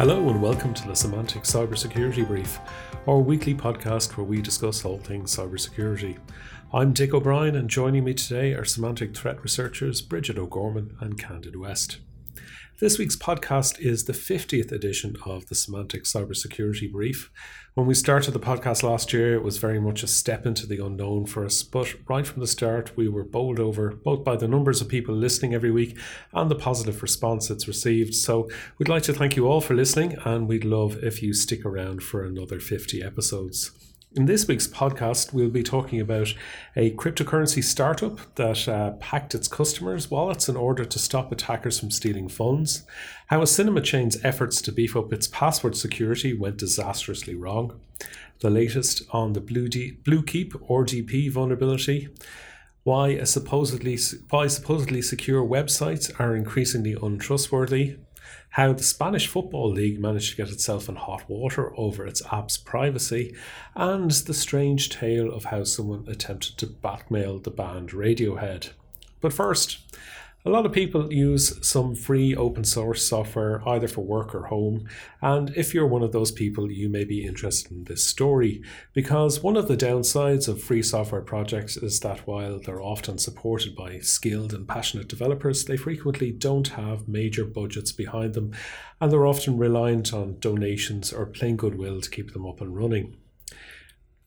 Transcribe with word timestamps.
Hello 0.00 0.30
and 0.30 0.40
welcome 0.40 0.72
to 0.72 0.88
the 0.88 0.94
Symantec 0.94 1.42
Cybersecurity 1.42 2.26
Brief, 2.26 2.58
our 3.06 3.18
weekly 3.18 3.54
podcast 3.54 4.16
where 4.16 4.24
we 4.24 4.40
discuss 4.40 4.82
all 4.82 4.96
things 4.96 5.36
cybersecurity. 5.36 6.16
I'm 6.72 6.94
Dick 6.94 7.12
O'Brien, 7.12 7.54
and 7.54 7.68
joining 7.68 8.04
me 8.04 8.14
today 8.14 8.54
are 8.54 8.62
Symantec 8.62 9.14
threat 9.14 9.42
researchers 9.42 10.00
Bridget 10.00 10.38
O'Gorman 10.38 10.96
and 11.00 11.18
Candid 11.18 11.52
Wueest. 11.52 11.98
This 12.80 12.98
week's 12.98 13.14
podcast 13.14 13.78
is 13.78 14.04
the 14.04 14.14
50th 14.14 14.72
edition 14.72 15.18
of 15.26 15.46
the 15.48 15.54
Symantec 15.54 16.04
Cybersecurity 16.04 16.90
Brief. 16.90 17.30
When 17.74 17.86
we 17.86 17.92
started 17.92 18.30
the 18.30 18.40
podcast 18.40 18.82
last 18.82 19.12
year, 19.12 19.34
it 19.34 19.42
was 19.42 19.58
very 19.58 19.78
much 19.78 20.02
a 20.02 20.06
step 20.06 20.46
into 20.46 20.66
the 20.66 20.82
unknown 20.82 21.26
for 21.26 21.44
us, 21.44 21.62
but 21.62 21.94
right 22.08 22.26
from 22.26 22.40
the 22.40 22.46
start, 22.46 22.96
we 22.96 23.06
were 23.06 23.22
bowled 23.22 23.60
over 23.60 23.90
both 23.90 24.24
by 24.24 24.34
the 24.34 24.48
numbers 24.48 24.80
of 24.80 24.88
people 24.88 25.14
listening 25.14 25.52
every 25.52 25.70
week 25.70 25.98
and 26.32 26.50
the 26.50 26.54
positive 26.54 27.02
response 27.02 27.50
it's 27.50 27.68
received. 27.68 28.14
So 28.14 28.48
we'd 28.78 28.88
like 28.88 29.02
to 29.02 29.12
thank 29.12 29.36
you 29.36 29.46
all 29.46 29.60
for 29.60 29.74
listening, 29.74 30.16
and 30.24 30.48
we'd 30.48 30.64
love 30.64 31.04
if 31.04 31.22
you 31.22 31.34
stick 31.34 31.66
around 31.66 32.02
for 32.02 32.24
another 32.24 32.58
50 32.60 33.02
episodes. 33.02 33.89
In 34.12 34.26
this 34.26 34.48
week's 34.48 34.66
podcast, 34.66 35.32
we'll 35.32 35.50
be 35.50 35.62
talking 35.62 36.00
about 36.00 36.34
a 36.74 36.90
cryptocurrency 36.96 37.62
startup 37.62 38.18
that 38.34 38.66
uh, 38.66 38.90
packed 38.94 39.36
its 39.36 39.46
customers' 39.46 40.10
wallets 40.10 40.48
in 40.48 40.56
order 40.56 40.84
to 40.84 40.98
stop 40.98 41.30
attackers 41.30 41.78
from 41.78 41.92
stealing 41.92 42.28
funds, 42.28 42.84
how 43.28 43.40
a 43.40 43.46
cinema 43.46 43.80
chain's 43.80 44.18
efforts 44.24 44.60
to 44.62 44.72
beef 44.72 44.96
up 44.96 45.12
its 45.12 45.28
password 45.28 45.76
security 45.76 46.36
went 46.36 46.56
disastrously 46.56 47.36
wrong, 47.36 47.78
the 48.40 48.50
latest 48.50 49.02
on 49.10 49.32
the 49.32 49.40
Blue 49.40 49.68
D- 49.68 49.98
Bluekeep 50.02 50.54
RDP 50.68 51.30
vulnerability, 51.30 52.08
why 52.82 53.22
supposedly 53.22 53.96
why 54.30 54.48
supposedly 54.48 55.02
secure 55.02 55.46
websites 55.46 56.10
are 56.18 56.34
increasingly 56.34 56.96
untrustworthy, 57.00 57.98
how 58.50 58.72
the 58.72 58.82
Spanish 58.82 59.26
Football 59.26 59.70
League 59.70 60.00
managed 60.00 60.30
to 60.30 60.36
get 60.36 60.52
itself 60.52 60.88
in 60.88 60.96
hot 60.96 61.28
water 61.28 61.72
over 61.78 62.06
its 62.06 62.22
app's 62.32 62.56
privacy, 62.56 63.34
and 63.74 64.10
the 64.10 64.34
strange 64.34 64.90
tale 64.90 65.32
of 65.32 65.44
how 65.44 65.64
someone 65.64 66.04
attempted 66.08 66.56
to 66.58 66.66
blackmail 66.66 67.38
the 67.38 67.50
band 67.50 67.90
Radiohead. 67.90 68.70
But 69.20 69.32
first, 69.32 69.78
a 70.44 70.50
lot 70.50 70.64
of 70.64 70.72
people 70.72 71.12
use 71.12 71.54
some 71.66 71.94
free 71.94 72.34
open 72.34 72.64
source 72.64 73.06
software 73.06 73.66
either 73.68 73.86
for 73.86 74.00
work 74.00 74.34
or 74.34 74.46
home, 74.46 74.88
and 75.20 75.50
if 75.54 75.74
you're 75.74 75.86
one 75.86 76.02
of 76.02 76.12
those 76.12 76.32
people, 76.32 76.72
you 76.72 76.88
may 76.88 77.04
be 77.04 77.26
interested 77.26 77.70
in 77.70 77.84
this 77.84 78.06
story 78.06 78.62
because 78.94 79.42
one 79.42 79.56
of 79.56 79.68
the 79.68 79.76
downsides 79.76 80.48
of 80.48 80.62
free 80.62 80.82
software 80.82 81.20
projects 81.20 81.76
is 81.76 82.00
that 82.00 82.26
while 82.26 82.58
they're 82.58 82.80
often 82.80 83.18
supported 83.18 83.76
by 83.76 83.98
skilled 83.98 84.54
and 84.54 84.66
passionate 84.66 85.08
developers, 85.08 85.66
they 85.66 85.76
frequently 85.76 86.30
don't 86.30 86.68
have 86.68 87.06
major 87.06 87.44
budgets 87.44 87.92
behind 87.92 88.32
them, 88.32 88.52
and 88.98 89.12
they're 89.12 89.26
often 89.26 89.58
reliant 89.58 90.14
on 90.14 90.38
donations 90.40 91.12
or 91.12 91.26
plain 91.26 91.56
goodwill 91.56 92.00
to 92.00 92.08
keep 92.08 92.32
them 92.32 92.46
up 92.46 92.62
and 92.62 92.74
running. 92.74 93.14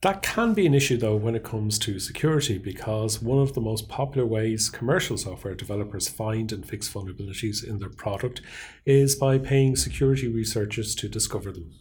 That 0.04 0.22
can 0.22 0.54
be 0.54 0.66
an 0.66 0.74
issue 0.74 0.98
though 0.98 1.16
when 1.16 1.34
it 1.34 1.46
comes 1.46 1.80
to 1.80 1.98
security 1.98 2.58
because 2.58 3.22
one 3.22 3.40
of 3.40 3.54
the 3.54 3.62
most 3.62 3.88
popular 3.88 4.28
ways 4.28 4.70
commercial 4.70 5.18
software 5.18 5.56
developers 5.56 6.10
find 6.10 6.52
and 6.52 6.68
fix 6.68 6.90
vulnerabilities 6.90 7.66
in 7.66 7.80
their 7.80 7.90
product 7.90 8.42
is 8.86 9.16
by 9.16 9.38
paying 9.38 9.78
security 9.78 10.28
researchers 10.28 10.94
to 10.96 11.08
discover 11.08 11.54
them. 11.54 11.72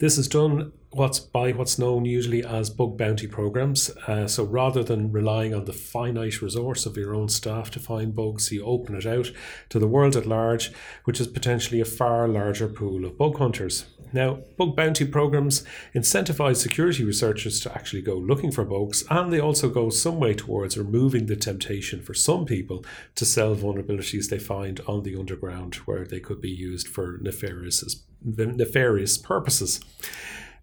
This 0.00 0.18
is 0.18 0.26
done 0.26 0.72
what's 0.92 1.20
by 1.20 1.52
what's 1.52 1.78
known 1.78 2.04
usually 2.04 2.44
as 2.44 2.68
bug 2.68 2.98
bounty 2.98 3.26
programs. 3.26 3.90
Uh, 4.08 4.26
so 4.26 4.44
rather 4.44 4.82
than 4.82 5.12
relying 5.12 5.54
on 5.54 5.64
the 5.64 5.72
finite 5.72 6.42
resource 6.42 6.84
of 6.84 6.96
your 6.96 7.14
own 7.14 7.28
staff 7.28 7.70
to 7.70 7.78
find 7.78 8.14
bugs, 8.14 8.50
you 8.50 8.64
open 8.64 8.96
it 8.96 9.06
out 9.06 9.30
to 9.68 9.78
the 9.78 9.86
world 9.86 10.16
at 10.16 10.26
large, 10.26 10.72
which 11.04 11.20
is 11.20 11.28
potentially 11.28 11.80
a 11.80 11.84
far 11.84 12.26
larger 12.26 12.68
pool 12.68 13.04
of 13.04 13.16
bug 13.16 13.38
hunters. 13.38 13.86
Now, 14.12 14.40
bug 14.56 14.74
bounty 14.74 15.04
programs 15.04 15.64
incentivize 15.94 16.56
security 16.56 17.04
researchers 17.04 17.60
to 17.60 17.72
actually 17.72 18.02
go 18.02 18.16
looking 18.16 18.50
for 18.50 18.64
bugs, 18.64 19.04
and 19.08 19.32
they 19.32 19.38
also 19.38 19.68
go 19.68 19.88
some 19.90 20.18
way 20.18 20.34
towards 20.34 20.76
removing 20.76 21.26
the 21.26 21.36
temptation 21.36 22.02
for 22.02 22.14
some 22.14 22.44
people 22.44 22.84
to 23.14 23.24
sell 23.24 23.54
vulnerabilities 23.54 24.28
they 24.28 24.40
find 24.40 24.80
on 24.88 25.04
the 25.04 25.14
underground 25.14 25.76
where 25.76 26.04
they 26.04 26.18
could 26.18 26.40
be 26.40 26.50
used 26.50 26.88
for 26.88 27.18
nefarious, 27.22 27.84
nefarious 28.24 29.16
purposes. 29.16 29.80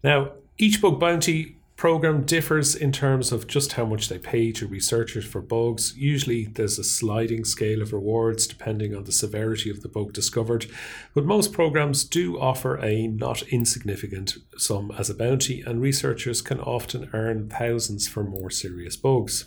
Now, 0.04 0.32
each 0.58 0.82
bug 0.82 1.00
bounty 1.00 1.58
program 1.78 2.24
differs 2.24 2.76
in 2.76 2.92
terms 2.92 3.32
of 3.32 3.46
just 3.46 3.74
how 3.74 3.86
much 3.86 4.10
they 4.10 4.18
pay 4.18 4.52
to 4.52 4.68
researchers 4.68 5.26
for 5.26 5.42
bugs. 5.42 5.96
Usually 5.96 6.46
there's 6.46 6.80
a 6.80 6.84
sliding 6.84 7.46
scale 7.46 7.84
of 7.84 7.94
rewards 7.94 8.48
depending 8.48 8.96
on 8.96 9.04
the 9.04 9.12
severity 9.12 9.70
of 9.70 9.84
the 9.84 9.88
bug 9.88 10.12
discovered, 10.12 10.66
but 11.14 11.24
most 11.24 11.54
programs 11.54 12.04
do 12.04 12.40
offer 12.40 12.84
a 12.84 13.08
not 13.08 13.44
insignificant 13.44 14.38
sum 14.58 14.92
as 14.98 15.10
a 15.12 15.16
bounty, 15.16 15.62
and 15.62 15.80
researchers 15.80 16.42
can 16.42 16.60
often 16.60 17.12
earn 17.14 17.48
thousands 17.48 18.08
for 18.08 18.24
more 18.24 18.50
serious 18.50 18.98
bugs. 18.98 19.46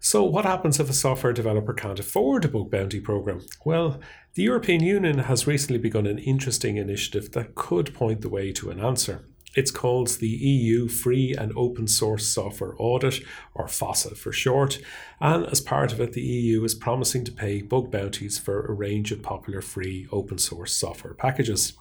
So, 0.00 0.24
what 0.24 0.44
happens 0.44 0.78
if 0.78 0.90
a 0.90 0.92
software 0.92 1.32
developer 1.32 1.72
can't 1.72 1.98
afford 1.98 2.44
a 2.44 2.48
bug 2.48 2.70
bounty 2.70 3.00
program? 3.00 3.44
Well, 3.64 4.00
the 4.34 4.44
European 4.44 4.82
Union 4.82 5.18
has 5.18 5.46
recently 5.46 5.78
begun 5.78 6.06
an 6.06 6.18
interesting 6.18 6.76
initiative 6.76 7.32
that 7.32 7.54
could 7.54 7.94
point 7.94 8.20
the 8.20 8.28
way 8.28 8.52
to 8.52 8.70
an 8.70 8.80
answer. 8.80 9.24
It's 9.58 9.72
called 9.72 10.06
the 10.20 10.28
EU 10.28 10.86
Free 10.86 11.34
and 11.34 11.52
Open 11.56 11.88
Source 11.88 12.28
Software 12.28 12.76
Audit, 12.78 13.24
or 13.56 13.66
FOSSA 13.66 14.16
for 14.16 14.30
short, 14.30 14.78
and 15.20 15.46
as 15.46 15.60
part 15.60 15.92
of 15.92 16.00
it, 16.00 16.12
the 16.12 16.22
EU 16.22 16.62
is 16.62 16.76
promising 16.76 17.24
to 17.24 17.32
pay 17.32 17.62
bug 17.62 17.90
bounties 17.90 18.38
for 18.38 18.64
a 18.64 18.72
range 18.72 19.10
of 19.10 19.20
popular 19.20 19.60
free 19.60 20.06
open 20.12 20.38
source 20.38 20.76
software 20.76 21.12
packages. 21.12 21.72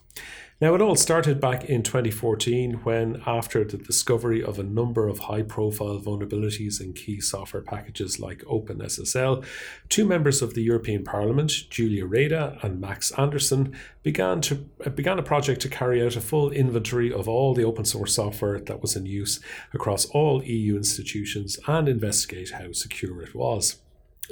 Now, 0.59 0.73
it 0.73 0.81
all 0.81 0.95
started 0.95 1.39
back 1.39 1.65
in 1.65 1.83
2014 1.83 2.79
when, 2.81 3.21
after 3.27 3.63
the 3.63 3.77
discovery 3.77 4.43
of 4.43 4.57
a 4.57 4.63
number 4.63 5.07
of 5.07 5.19
high 5.19 5.43
profile 5.43 5.99
vulnerabilities 5.99 6.81
in 6.81 6.93
key 6.93 7.21
software 7.21 7.61
packages 7.61 8.19
like 8.19 8.39
OpenSSL, 8.39 9.45
two 9.87 10.03
members 10.03 10.41
of 10.41 10.55
the 10.55 10.63
European 10.63 11.03
Parliament, 11.03 11.69
Julia 11.69 12.07
Reda 12.07 12.57
and 12.63 12.81
Max 12.81 13.11
Andersson, 13.11 13.77
began, 14.01 14.41
to, 14.41 14.67
uh, 14.83 14.89
began 14.89 15.19
a 15.19 15.23
project 15.23 15.61
to 15.61 15.69
carry 15.69 16.03
out 16.03 16.15
a 16.15 16.21
full 16.21 16.49
inventory 16.49 17.13
of 17.13 17.29
all 17.29 17.53
the 17.53 17.63
open 17.63 17.85
source 17.85 18.15
software 18.15 18.59
that 18.59 18.81
was 18.81 18.95
in 18.95 19.05
use 19.05 19.39
across 19.75 20.07
all 20.07 20.43
EU 20.43 20.75
institutions 20.75 21.59
and 21.67 21.87
investigate 21.87 22.53
how 22.53 22.71
secure 22.71 23.21
it 23.21 23.35
was. 23.35 23.77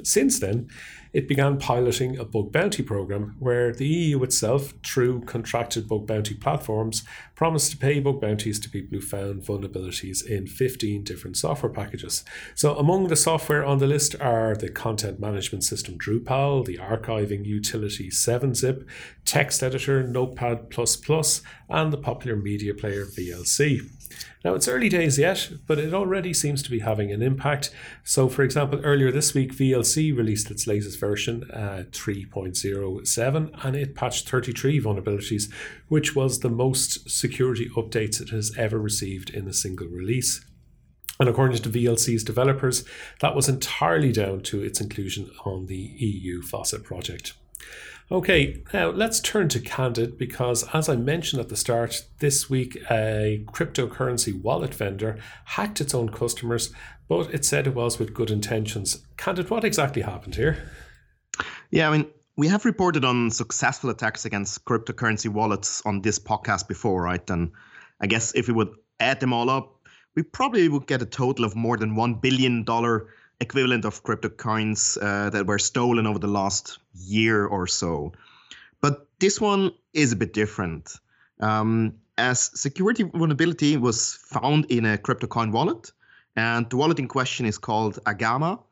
Since 0.02 0.40
then, 0.40 0.68
it 1.16 1.28
began 1.28 1.56
piloting 1.56 2.18
a 2.18 2.26
bug 2.26 2.52
bounty 2.52 2.82
program 2.82 3.36
where 3.38 3.72
the 3.72 3.86
EU 3.86 4.22
itself, 4.22 4.74
through 4.84 5.22
contracted 5.22 5.88
bug 5.88 6.06
bounty 6.06 6.34
platforms, 6.34 7.04
promised 7.34 7.70
to 7.70 7.78
pay 7.78 8.00
bug 8.00 8.20
bounties 8.20 8.60
to 8.60 8.68
people 8.68 8.98
who 8.98 9.04
found 9.04 9.42
vulnerabilities 9.42 10.22
in 10.26 10.46
15 10.46 11.04
different 11.04 11.38
software 11.38 11.72
packages. 11.72 12.22
So, 12.54 12.76
among 12.76 13.08
the 13.08 13.16
software 13.16 13.64
on 13.64 13.78
the 13.78 13.86
list 13.86 14.14
are 14.20 14.54
the 14.54 14.68
content 14.68 15.18
management 15.18 15.64
system 15.64 15.96
Drupal, 15.96 16.66
the 16.66 16.76
archiving 16.76 17.46
utility 17.46 18.10
7zip, 18.10 18.86
text 19.24 19.62
editor 19.62 20.02
Notepad, 20.02 20.70
and 21.70 21.92
the 21.92 21.98
popular 21.98 22.36
media 22.36 22.74
player 22.74 23.06
VLC. 23.06 23.95
Now, 24.44 24.54
it's 24.54 24.68
early 24.68 24.88
days 24.88 25.18
yet, 25.18 25.50
but 25.66 25.78
it 25.78 25.92
already 25.92 26.32
seems 26.32 26.62
to 26.62 26.70
be 26.70 26.80
having 26.80 27.10
an 27.10 27.22
impact. 27.22 27.70
So, 28.04 28.28
for 28.28 28.42
example, 28.42 28.80
earlier 28.84 29.10
this 29.10 29.34
week, 29.34 29.52
VLC 29.52 30.16
released 30.16 30.50
its 30.50 30.66
latest 30.66 31.00
version, 31.00 31.50
uh, 31.50 31.84
3.07, 31.90 33.64
and 33.64 33.76
it 33.76 33.94
patched 33.94 34.28
33 34.28 34.80
vulnerabilities, 34.80 35.50
which 35.88 36.14
was 36.14 36.40
the 36.40 36.50
most 36.50 37.10
security 37.10 37.68
updates 37.76 38.20
it 38.20 38.30
has 38.30 38.56
ever 38.56 38.78
received 38.78 39.30
in 39.30 39.48
a 39.48 39.52
single 39.52 39.88
release. 39.88 40.44
And 41.18 41.28
according 41.28 41.62
to 41.62 41.70
VLC's 41.70 42.24
developers, 42.24 42.84
that 43.20 43.34
was 43.34 43.48
entirely 43.48 44.12
down 44.12 44.40
to 44.42 44.62
its 44.62 44.80
inclusion 44.80 45.30
on 45.44 45.66
the 45.66 45.76
EU 45.76 46.42
FOSSA 46.42 46.84
project. 46.84 47.32
Okay, 48.10 48.62
now 48.72 48.90
let's 48.90 49.18
turn 49.18 49.48
to 49.48 49.58
Candid 49.58 50.16
because, 50.16 50.62
as 50.72 50.88
I 50.88 50.94
mentioned 50.94 51.40
at 51.40 51.48
the 51.48 51.56
start, 51.56 52.06
this 52.20 52.48
week 52.48 52.78
a 52.88 53.44
cryptocurrency 53.48 54.40
wallet 54.40 54.72
vendor 54.72 55.18
hacked 55.44 55.80
its 55.80 55.92
own 55.92 56.10
customers, 56.10 56.72
but 57.08 57.34
it 57.34 57.44
said 57.44 57.66
it 57.66 57.74
was 57.74 57.98
with 57.98 58.14
good 58.14 58.30
intentions. 58.30 59.04
Candid, 59.16 59.50
what 59.50 59.64
exactly 59.64 60.02
happened 60.02 60.36
here? 60.36 60.70
Yeah, 61.72 61.90
I 61.90 61.96
mean, 61.96 62.06
we 62.36 62.46
have 62.46 62.64
reported 62.64 63.04
on 63.04 63.32
successful 63.32 63.90
attacks 63.90 64.24
against 64.24 64.64
cryptocurrency 64.64 65.28
wallets 65.28 65.82
on 65.84 66.02
this 66.02 66.20
podcast 66.20 66.68
before, 66.68 67.02
right? 67.02 67.28
And 67.28 67.50
I 68.00 68.06
guess 68.06 68.32
if 68.36 68.46
we 68.46 68.54
would 68.54 68.70
add 69.00 69.18
them 69.18 69.32
all 69.32 69.50
up, 69.50 69.80
we 70.14 70.22
probably 70.22 70.68
would 70.68 70.86
get 70.86 71.02
a 71.02 71.06
total 71.06 71.44
of 71.44 71.56
more 71.56 71.76
than 71.76 71.96
$1 71.96 72.22
billion 72.22 72.64
equivalent 73.40 73.84
of 73.84 74.02
crypto 74.02 74.28
coins 74.28 74.98
uh, 75.00 75.30
that 75.30 75.46
were 75.46 75.58
stolen 75.58 76.06
over 76.06 76.18
the 76.18 76.26
last 76.26 76.78
year 76.94 77.46
or 77.46 77.66
so. 77.66 78.12
But 78.80 79.08
this 79.18 79.40
one 79.40 79.72
is 79.92 80.12
a 80.12 80.16
bit 80.16 80.32
different. 80.32 80.92
Um, 81.40 81.94
as 82.18 82.50
security 82.58 83.02
vulnerability 83.02 83.76
was 83.76 84.14
found 84.14 84.66
in 84.66 84.86
a 84.86 84.96
crypto 84.96 85.26
coin 85.26 85.52
wallet, 85.52 85.92
and 86.34 86.68
the 86.70 86.76
wallet 86.76 86.98
in 86.98 87.08
question 87.08 87.46
is 87.46 87.58
called 87.58 87.98
Agama, 88.04 88.62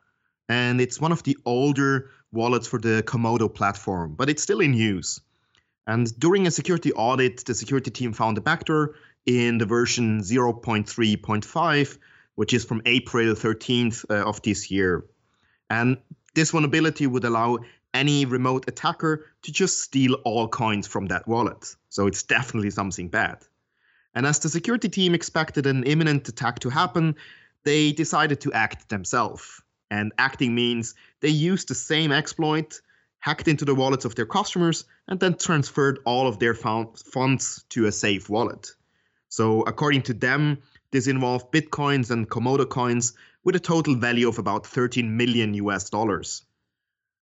and 0.48 0.80
it's 0.80 1.00
one 1.00 1.12
of 1.12 1.22
the 1.22 1.36
older 1.44 2.10
wallets 2.32 2.66
for 2.66 2.78
the 2.78 3.02
Komodo 3.06 3.52
platform, 3.52 4.14
but 4.14 4.28
it's 4.28 4.42
still 4.42 4.60
in 4.60 4.74
use. 4.74 5.20
And 5.86 6.18
during 6.18 6.46
a 6.46 6.50
security 6.50 6.92
audit, 6.92 7.44
the 7.44 7.54
security 7.54 7.90
team 7.90 8.12
found 8.12 8.38
a 8.38 8.40
backdoor 8.40 8.94
in 9.26 9.58
the 9.58 9.66
version 9.66 10.20
0.3.5, 10.20 11.98
which 12.34 12.52
is 12.52 12.64
from 12.64 12.82
April 12.84 13.34
13th 13.34 14.04
uh, 14.10 14.28
of 14.28 14.42
this 14.42 14.70
year. 14.70 15.04
And 15.70 15.98
this 16.34 16.50
vulnerability 16.50 17.06
would 17.06 17.24
allow 17.24 17.58
any 17.92 18.24
remote 18.26 18.64
attacker 18.68 19.26
to 19.42 19.52
just 19.52 19.80
steal 19.80 20.14
all 20.24 20.48
coins 20.48 20.86
from 20.86 21.06
that 21.06 21.28
wallet. 21.28 21.74
So 21.88 22.06
it's 22.06 22.24
definitely 22.24 22.70
something 22.70 23.08
bad. 23.08 23.38
And 24.14 24.26
as 24.26 24.40
the 24.40 24.48
security 24.48 24.88
team 24.88 25.14
expected 25.14 25.66
an 25.66 25.84
imminent 25.84 26.28
attack 26.28 26.60
to 26.60 26.70
happen, 26.70 27.16
they 27.64 27.92
decided 27.92 28.40
to 28.42 28.52
act 28.52 28.88
themselves. 28.88 29.62
And 29.90 30.12
acting 30.18 30.54
means 30.54 30.94
they 31.20 31.28
used 31.28 31.68
the 31.68 31.74
same 31.74 32.12
exploit, 32.12 32.80
hacked 33.18 33.48
into 33.48 33.64
the 33.64 33.74
wallets 33.74 34.04
of 34.04 34.14
their 34.14 34.26
customers, 34.26 34.84
and 35.08 35.20
then 35.20 35.34
transferred 35.34 36.00
all 36.04 36.26
of 36.26 36.38
their 36.38 36.54
funds 36.54 37.64
to 37.70 37.86
a 37.86 37.92
safe 37.92 38.28
wallet. 38.28 38.72
So, 39.28 39.62
according 39.62 40.02
to 40.02 40.14
them, 40.14 40.58
this 40.94 41.08
involved 41.08 41.52
bitcoins 41.52 42.12
and 42.12 42.30
Komodo 42.30 42.68
coins 42.68 43.14
with 43.42 43.56
a 43.56 43.60
total 43.60 43.96
value 43.96 44.28
of 44.28 44.38
about 44.38 44.64
13 44.64 45.16
million 45.16 45.52
US 45.54 45.90
dollars. 45.90 46.42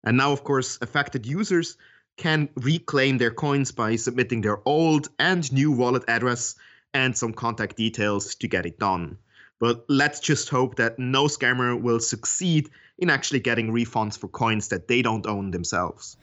And 0.03 0.17
now, 0.17 0.33
of 0.33 0.43
course, 0.43 0.79
affected 0.81 1.27
users 1.27 1.77
can 2.17 2.49
reclaim 2.55 3.19
their 3.19 3.31
coins 3.31 3.71
by 3.71 3.97
submitting 3.97 4.41
their 4.41 4.67
old 4.67 5.11
and 5.19 5.53
new 5.53 5.71
wallet 5.71 6.05
address 6.09 6.55
and 6.95 7.15
some 7.15 7.35
contact 7.35 7.77
details 7.77 8.35
to 8.37 8.49
get 8.49 8.65
it 8.65 8.79
done. 8.79 9.19
But 9.61 9.85
let's 9.91 10.21
just 10.21 10.49
hope 10.49 10.77
that 10.77 10.99
no 10.99 11.25
scammer 11.25 11.79
will 11.79 12.01
succeed 12.01 12.71
in 12.97 13.11
actually 13.11 13.41
getting 13.41 13.71
refunds 13.71 14.17
for 14.17 14.29
coins 14.29 14.69
that 14.69 14.89
they 14.89 15.03
don't 15.03 15.27
own 15.27 15.51
themselves. 15.51 16.17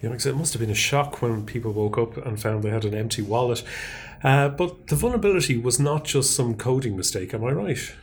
Yeah, 0.00 0.12
it 0.12 0.36
must 0.36 0.52
have 0.52 0.60
been 0.60 0.70
a 0.70 0.74
shock 0.74 1.20
when 1.22 1.44
people 1.44 1.72
woke 1.72 1.98
up 1.98 2.16
and 2.24 2.40
found 2.40 2.62
they 2.62 2.70
had 2.70 2.84
an 2.84 2.94
empty 2.94 3.22
wallet. 3.22 3.64
Uh, 4.22 4.48
but 4.48 4.86
the 4.86 4.96
vulnerability 4.96 5.56
was 5.58 5.80
not 5.80 6.04
just 6.04 6.34
some 6.34 6.54
coding 6.54 6.96
mistake, 6.96 7.34
am 7.34 7.44
I 7.44 7.50
right? 7.50 7.94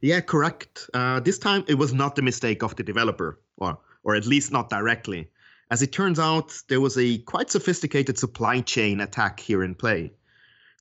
Yeah, 0.00 0.20
correct. 0.20 0.88
Uh, 0.94 1.20
this 1.20 1.38
time 1.38 1.64
it 1.68 1.74
was 1.74 1.92
not 1.92 2.16
the 2.16 2.22
mistake 2.22 2.62
of 2.62 2.76
the 2.76 2.82
developer, 2.82 3.38
or, 3.58 3.78
or 4.04 4.14
at 4.14 4.26
least 4.26 4.52
not 4.52 4.70
directly. 4.70 5.28
As 5.70 5.82
it 5.82 5.92
turns 5.92 6.18
out, 6.18 6.54
there 6.68 6.80
was 6.80 6.96
a 6.98 7.18
quite 7.18 7.50
sophisticated 7.50 8.18
supply 8.18 8.60
chain 8.60 9.00
attack 9.00 9.40
here 9.40 9.62
in 9.62 9.74
play. 9.74 10.12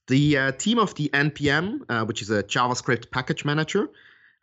The 0.08 0.38
uh, 0.38 0.52
team 0.54 0.80
of 0.80 0.96
the 0.96 1.10
NPM, 1.14 1.82
uh, 1.88 2.06
which 2.06 2.22
is 2.22 2.30
a 2.30 2.44
JavaScript 2.44 3.12
package 3.12 3.46
manager, 3.46 3.90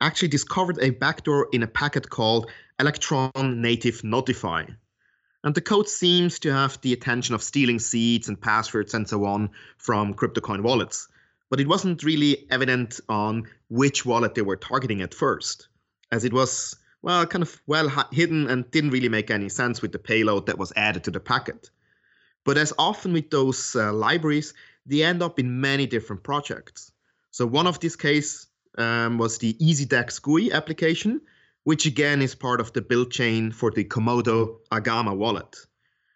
actually 0.00 0.28
discovered 0.28 0.78
a 0.80 0.90
backdoor 0.90 1.48
in 1.52 1.62
a 1.62 1.66
packet 1.66 2.08
called 2.08 2.50
Electron 2.78 3.32
Native 3.36 4.04
Notify. 4.04 4.64
And 5.44 5.54
the 5.54 5.60
code 5.60 5.88
seems 5.88 6.38
to 6.40 6.52
have 6.52 6.80
the 6.80 6.92
attention 6.92 7.34
of 7.34 7.42
stealing 7.42 7.78
seeds 7.78 8.28
and 8.28 8.40
passwords 8.40 8.94
and 8.94 9.08
so 9.08 9.24
on 9.24 9.50
from 9.76 10.14
CryptoCoin 10.14 10.62
wallets. 10.62 11.08
But 11.50 11.60
it 11.60 11.68
wasn't 11.68 12.02
really 12.02 12.46
evident 12.50 13.00
on 13.08 13.48
which 13.68 14.04
wallet 14.04 14.34
they 14.34 14.42
were 14.42 14.56
targeting 14.56 15.00
at 15.00 15.14
first, 15.14 15.68
as 16.10 16.24
it 16.24 16.32
was, 16.32 16.76
well, 17.02 17.24
kind 17.26 17.42
of 17.42 17.62
well 17.66 17.88
hidden 18.10 18.50
and 18.50 18.70
didn't 18.70 18.90
really 18.90 19.08
make 19.08 19.30
any 19.30 19.48
sense 19.48 19.80
with 19.80 19.92
the 19.92 19.98
payload 19.98 20.46
that 20.46 20.58
was 20.58 20.72
added 20.76 21.04
to 21.04 21.10
the 21.10 21.20
packet. 21.20 21.70
But 22.44 22.58
as 22.58 22.72
often 22.78 23.12
with 23.12 23.30
those 23.30 23.76
uh, 23.76 23.92
libraries, 23.92 24.54
they 24.86 25.02
end 25.02 25.22
up 25.22 25.38
in 25.38 25.60
many 25.60 25.86
different 25.86 26.22
projects. 26.22 26.92
So 27.30 27.46
one 27.46 27.66
of 27.66 27.78
these 27.78 27.96
cases 27.96 28.46
um, 28.76 29.18
was 29.18 29.38
the 29.38 29.54
EasyDex 29.54 30.20
GUI 30.22 30.52
application, 30.52 31.20
which 31.64 31.86
again 31.86 32.22
is 32.22 32.34
part 32.34 32.60
of 32.60 32.72
the 32.72 32.80
build 32.80 33.10
chain 33.10 33.50
for 33.52 33.70
the 33.70 33.84
Komodo 33.84 34.58
Agama 34.70 35.16
wallet. 35.16 35.56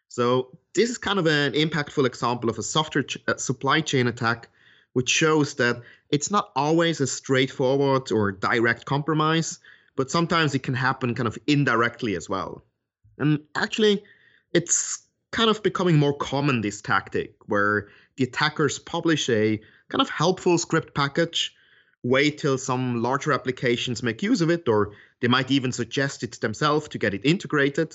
So 0.08 0.58
this 0.74 0.90
is 0.90 0.98
kind 0.98 1.18
of 1.18 1.26
an 1.26 1.52
impactful 1.52 2.06
example 2.06 2.50
of 2.50 2.58
a 2.58 2.62
software 2.62 3.04
ch- 3.04 3.18
uh, 3.28 3.36
supply 3.36 3.80
chain 3.80 4.06
attack, 4.06 4.48
which 4.92 5.08
shows 5.08 5.54
that 5.54 5.82
it's 6.10 6.30
not 6.30 6.50
always 6.54 7.00
a 7.00 7.06
straightforward 7.06 8.12
or 8.12 8.32
direct 8.32 8.84
compromise, 8.84 9.58
but 9.96 10.10
sometimes 10.10 10.54
it 10.54 10.62
can 10.62 10.74
happen 10.74 11.14
kind 11.14 11.26
of 11.26 11.38
indirectly 11.46 12.16
as 12.16 12.28
well. 12.28 12.64
And 13.18 13.40
actually, 13.54 14.02
it's 14.52 15.02
kind 15.30 15.48
of 15.48 15.62
becoming 15.62 15.98
more 15.98 16.16
common 16.16 16.60
this 16.60 16.82
tactic 16.82 17.34
where 17.46 17.88
the 18.16 18.24
attackers 18.24 18.78
publish 18.78 19.28
a 19.28 19.58
kind 19.88 20.00
of 20.00 20.10
helpful 20.10 20.58
script 20.58 20.94
package, 20.94 21.54
wait 22.02 22.38
till 22.38 22.58
some 22.58 23.02
larger 23.02 23.32
applications 23.32 24.02
make 24.02 24.22
use 24.22 24.40
of 24.40 24.50
it, 24.50 24.68
or 24.68 24.92
they 25.20 25.28
might 25.28 25.50
even 25.50 25.72
suggest 25.72 26.22
it 26.22 26.40
themselves 26.40 26.88
to 26.88 26.98
get 26.98 27.14
it 27.14 27.24
integrated. 27.24 27.94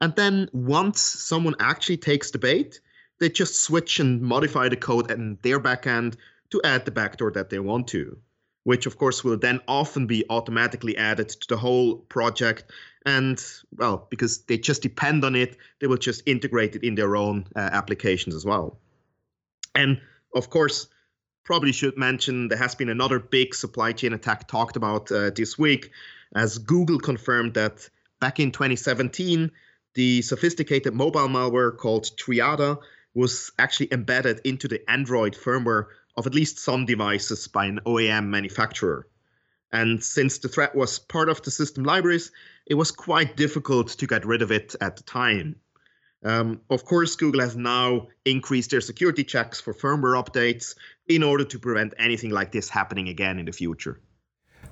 And 0.00 0.14
then 0.16 0.48
once 0.52 1.00
someone 1.00 1.56
actually 1.60 1.98
takes 1.98 2.30
the 2.30 2.38
bait, 2.38 2.80
they 3.18 3.28
just 3.28 3.62
switch 3.62 4.00
and 4.00 4.22
modify 4.22 4.68
the 4.68 4.76
code 4.76 5.10
in 5.10 5.38
their 5.42 5.60
backend 5.60 6.16
to 6.50 6.60
add 6.64 6.84
the 6.84 6.90
backdoor 6.90 7.32
that 7.32 7.50
they 7.50 7.58
want 7.58 7.88
to, 7.88 8.18
which 8.64 8.86
of 8.86 8.96
course 8.96 9.22
will 9.22 9.36
then 9.36 9.60
often 9.68 10.06
be 10.06 10.24
automatically 10.30 10.96
added 10.96 11.28
to 11.28 11.48
the 11.48 11.56
whole 11.56 11.96
project. 11.96 12.64
And 13.04 13.42
well, 13.76 14.06
because 14.10 14.42
they 14.44 14.58
just 14.58 14.82
depend 14.82 15.24
on 15.24 15.34
it, 15.34 15.56
they 15.80 15.86
will 15.86 15.98
just 15.98 16.22
integrate 16.26 16.76
it 16.76 16.84
in 16.84 16.94
their 16.94 17.16
own 17.16 17.46
uh, 17.54 17.58
applications 17.60 18.34
as 18.34 18.44
well. 18.44 18.78
And 19.74 20.00
of 20.34 20.50
course, 20.50 20.88
probably 21.44 21.72
should 21.72 21.96
mention 21.96 22.48
there 22.48 22.58
has 22.58 22.74
been 22.74 22.88
another 22.88 23.18
big 23.18 23.54
supply 23.54 23.92
chain 23.92 24.12
attack 24.12 24.48
talked 24.48 24.76
about 24.76 25.10
uh, 25.10 25.30
this 25.30 25.58
week, 25.58 25.90
as 26.34 26.58
Google 26.58 26.98
confirmed 26.98 27.54
that 27.54 27.88
back 28.20 28.38
in 28.38 28.52
2017, 28.52 29.50
the 29.94 30.22
sophisticated 30.22 30.94
mobile 30.94 31.28
malware 31.28 31.76
called 31.76 32.04
Triada 32.16 32.78
was 33.14 33.50
actually 33.58 33.92
embedded 33.92 34.40
into 34.44 34.68
the 34.68 34.88
Android 34.88 35.34
firmware 35.34 35.86
of 36.16 36.26
at 36.26 36.34
least 36.34 36.58
some 36.58 36.86
devices 36.86 37.48
by 37.48 37.66
an 37.66 37.80
OEM 37.86 38.26
manufacturer. 38.26 39.06
And 39.72 40.02
since 40.02 40.38
the 40.38 40.48
threat 40.48 40.74
was 40.74 40.98
part 40.98 41.28
of 41.28 41.42
the 41.42 41.50
system 41.50 41.84
libraries, 41.84 42.32
it 42.66 42.74
was 42.74 42.90
quite 42.90 43.36
difficult 43.36 43.88
to 43.88 44.06
get 44.06 44.24
rid 44.24 44.42
of 44.42 44.52
it 44.52 44.74
at 44.80 44.96
the 44.96 45.02
time. 45.02 45.56
Um, 46.22 46.60
of 46.68 46.84
course, 46.84 47.16
Google 47.16 47.40
has 47.40 47.56
now 47.56 48.08
increased 48.24 48.70
their 48.70 48.80
security 48.80 49.24
checks 49.24 49.60
for 49.60 49.72
firmware 49.72 50.22
updates 50.22 50.74
in 51.08 51.22
order 51.22 51.44
to 51.44 51.58
prevent 51.58 51.94
anything 51.98 52.30
like 52.30 52.52
this 52.52 52.68
happening 52.68 53.08
again 53.08 53.38
in 53.38 53.46
the 53.46 53.52
future. 53.52 54.00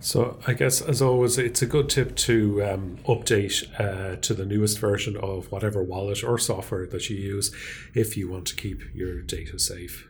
So, 0.00 0.38
I 0.46 0.52
guess 0.52 0.80
as 0.80 1.02
always, 1.02 1.38
it's 1.38 1.62
a 1.62 1.66
good 1.66 1.88
tip 1.88 2.14
to 2.16 2.62
um, 2.62 2.98
update 3.06 3.68
uh, 3.80 4.16
to 4.16 4.34
the 4.34 4.44
newest 4.44 4.78
version 4.78 5.16
of 5.16 5.50
whatever 5.50 5.82
wallet 5.82 6.22
or 6.22 6.38
software 6.38 6.86
that 6.86 7.10
you 7.10 7.16
use 7.16 7.52
if 7.94 8.16
you 8.16 8.30
want 8.30 8.46
to 8.46 8.54
keep 8.54 8.82
your 8.94 9.22
data 9.22 9.58
safe. 9.58 10.08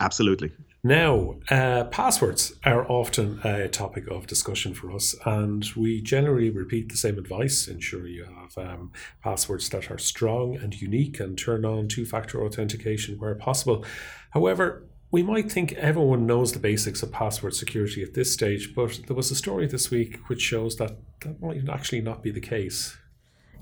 Absolutely. 0.00 0.52
Now, 0.84 1.34
uh, 1.50 1.84
passwords 1.84 2.52
are 2.64 2.88
often 2.88 3.40
a 3.42 3.68
topic 3.68 4.06
of 4.08 4.28
discussion 4.28 4.74
for 4.74 4.92
us, 4.92 5.16
and 5.26 5.64
we 5.76 6.00
generally 6.00 6.50
repeat 6.50 6.88
the 6.88 6.96
same 6.96 7.18
advice. 7.18 7.66
Ensure 7.66 8.06
you 8.06 8.24
have 8.24 8.56
um, 8.56 8.92
passwords 9.20 9.68
that 9.70 9.90
are 9.90 9.98
strong 9.98 10.56
and 10.56 10.80
unique 10.80 11.18
and 11.18 11.36
turn 11.36 11.64
on 11.64 11.88
two 11.88 12.06
factor 12.06 12.44
authentication 12.44 13.18
where 13.18 13.34
possible. 13.34 13.84
However, 14.30 14.84
we 15.10 15.22
might 15.22 15.50
think 15.50 15.72
everyone 15.72 16.26
knows 16.26 16.52
the 16.52 16.60
basics 16.60 17.02
of 17.02 17.10
password 17.10 17.54
security 17.54 18.02
at 18.02 18.14
this 18.14 18.32
stage, 18.32 18.72
but 18.74 19.00
there 19.06 19.16
was 19.16 19.32
a 19.32 19.36
story 19.36 19.66
this 19.66 19.90
week 19.90 20.18
which 20.28 20.42
shows 20.42 20.76
that 20.76 20.96
that 21.22 21.42
might 21.42 21.68
actually 21.68 22.02
not 22.02 22.22
be 22.22 22.30
the 22.30 22.40
case. 22.40 22.96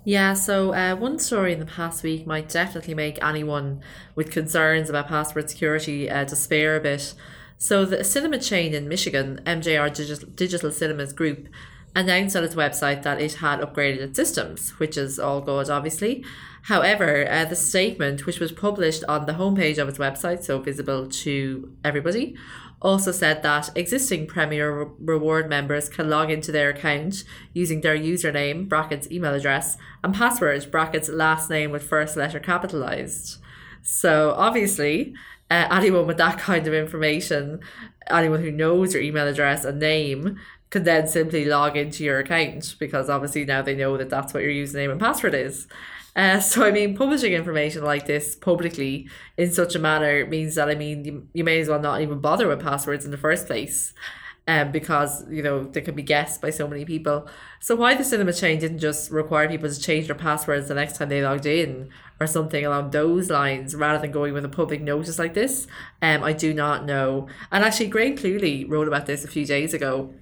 Yeah, 0.06 0.34
so 0.34 0.72
uh, 0.72 0.94
one 0.94 1.18
story 1.18 1.52
in 1.52 1.58
the 1.58 1.66
past 1.66 2.04
week 2.04 2.28
might 2.28 2.48
definitely 2.48 2.94
make 2.94 3.18
anyone 3.24 3.80
with 4.14 4.30
concerns 4.30 4.88
about 4.88 5.08
password 5.08 5.50
security 5.50 6.08
uh, 6.08 6.22
despair 6.22 6.76
a 6.76 6.80
bit. 6.80 7.12
So, 7.58 7.84
the 7.84 8.04
cinema 8.04 8.38
chain 8.38 8.72
in 8.72 8.86
Michigan, 8.86 9.40
MJR 9.44 9.92
Digital, 9.92 10.28
Digital 10.28 10.70
Cinemas 10.70 11.12
Group, 11.12 11.48
announced 11.96 12.36
on 12.36 12.44
its 12.44 12.54
website 12.54 13.02
that 13.02 13.20
it 13.20 13.34
had 13.34 13.58
upgraded 13.58 13.98
its 13.98 14.14
systems, 14.14 14.78
which 14.78 14.96
is 14.96 15.18
all 15.18 15.40
good, 15.40 15.68
obviously. 15.68 16.24
However, 16.62 17.28
uh, 17.28 17.44
the 17.44 17.56
statement, 17.56 18.26
which 18.26 18.38
was 18.38 18.52
published 18.52 19.02
on 19.08 19.26
the 19.26 19.32
homepage 19.32 19.78
of 19.78 19.88
its 19.88 19.98
website, 19.98 20.44
so 20.44 20.60
visible 20.60 21.08
to 21.08 21.72
everybody, 21.82 22.36
also 22.82 23.10
said 23.10 23.42
that 23.42 23.70
existing 23.74 24.26
Premier 24.26 24.90
Reward 24.98 25.48
members 25.48 25.88
can 25.88 26.10
log 26.10 26.30
into 26.30 26.52
their 26.52 26.70
account 26.70 27.24
using 27.52 27.80
their 27.80 27.96
username, 27.96 28.68
brackets 28.68 29.10
email 29.10 29.34
address, 29.34 29.76
and 30.04 30.14
password, 30.14 30.70
brackets 30.70 31.08
last 31.08 31.48
name 31.48 31.70
with 31.70 31.82
first 31.82 32.16
letter 32.16 32.38
capitalized. 32.38 33.38
So 33.82 34.34
obviously, 34.36 35.14
uh, 35.50 35.68
anyone 35.70 36.06
with 36.06 36.18
that 36.18 36.38
kind 36.38 36.66
of 36.66 36.74
information, 36.74 37.60
anyone 38.08 38.42
who 38.42 38.50
knows 38.50 38.92
your 38.92 39.02
email 39.02 39.26
address 39.26 39.64
and 39.64 39.78
name, 39.78 40.38
can 40.70 40.82
then 40.82 41.06
simply 41.06 41.44
log 41.44 41.76
into 41.76 42.04
your 42.04 42.18
account 42.18 42.74
because 42.78 43.08
obviously 43.08 43.44
now 43.44 43.62
they 43.62 43.74
know 43.74 43.96
that 43.96 44.10
that's 44.10 44.34
what 44.34 44.42
your 44.42 44.52
username 44.52 44.90
and 44.90 45.00
password 45.00 45.34
is. 45.34 45.68
Uh, 46.16 46.40
so, 46.40 46.66
I 46.66 46.70
mean, 46.72 46.96
publishing 46.96 47.32
information 47.34 47.84
like 47.84 48.06
this 48.06 48.34
publicly 48.34 49.08
in 49.36 49.52
such 49.52 49.74
a 49.74 49.78
manner 49.78 50.26
means 50.26 50.54
that, 50.56 50.68
I 50.68 50.74
mean, 50.74 51.04
you, 51.04 51.28
you 51.34 51.44
may 51.44 51.60
as 51.60 51.68
well 51.68 51.80
not 51.80 52.00
even 52.00 52.20
bother 52.20 52.48
with 52.48 52.62
passwords 52.62 53.04
in 53.04 53.10
the 53.10 53.18
first 53.18 53.46
place. 53.46 53.92
um, 54.48 54.70
because 54.72 55.24
you 55.28 55.42
know 55.42 55.64
they 55.64 55.80
can 55.80 55.94
be 55.94 56.02
guessed 56.02 56.40
by 56.40 56.50
so 56.50 56.68
many 56.68 56.84
people. 56.84 57.28
So 57.60 57.74
why 57.74 57.94
the 57.94 58.04
cinema 58.04 58.32
chain 58.32 58.58
didn't 58.60 58.78
just 58.78 59.10
require 59.10 59.48
people 59.48 59.68
to 59.68 59.80
change 59.80 60.06
their 60.06 60.14
passwords 60.14 60.68
the 60.68 60.74
next 60.74 60.96
time 60.96 61.08
they 61.08 61.22
logged 61.22 61.46
in 61.46 61.90
or 62.20 62.26
something 62.26 62.64
along 62.64 62.90
those 62.90 63.28
lines 63.30 63.74
rather 63.74 63.98
than 64.00 64.12
going 64.12 64.32
with 64.34 64.44
a 64.44 64.48
public 64.48 64.80
notice 64.80 65.18
like 65.18 65.34
this, 65.34 65.66
um, 66.02 66.22
I 66.22 66.32
do 66.32 66.54
not 66.54 66.84
know. 66.84 67.28
And 67.50 67.64
actually, 67.64 67.88
Graham 67.88 68.16
Cluley 68.16 68.68
wrote 68.68 68.88
about 68.88 69.06
this 69.06 69.24
a 69.24 69.28
few 69.28 69.44
days 69.46 69.74
ago. 69.74 70.14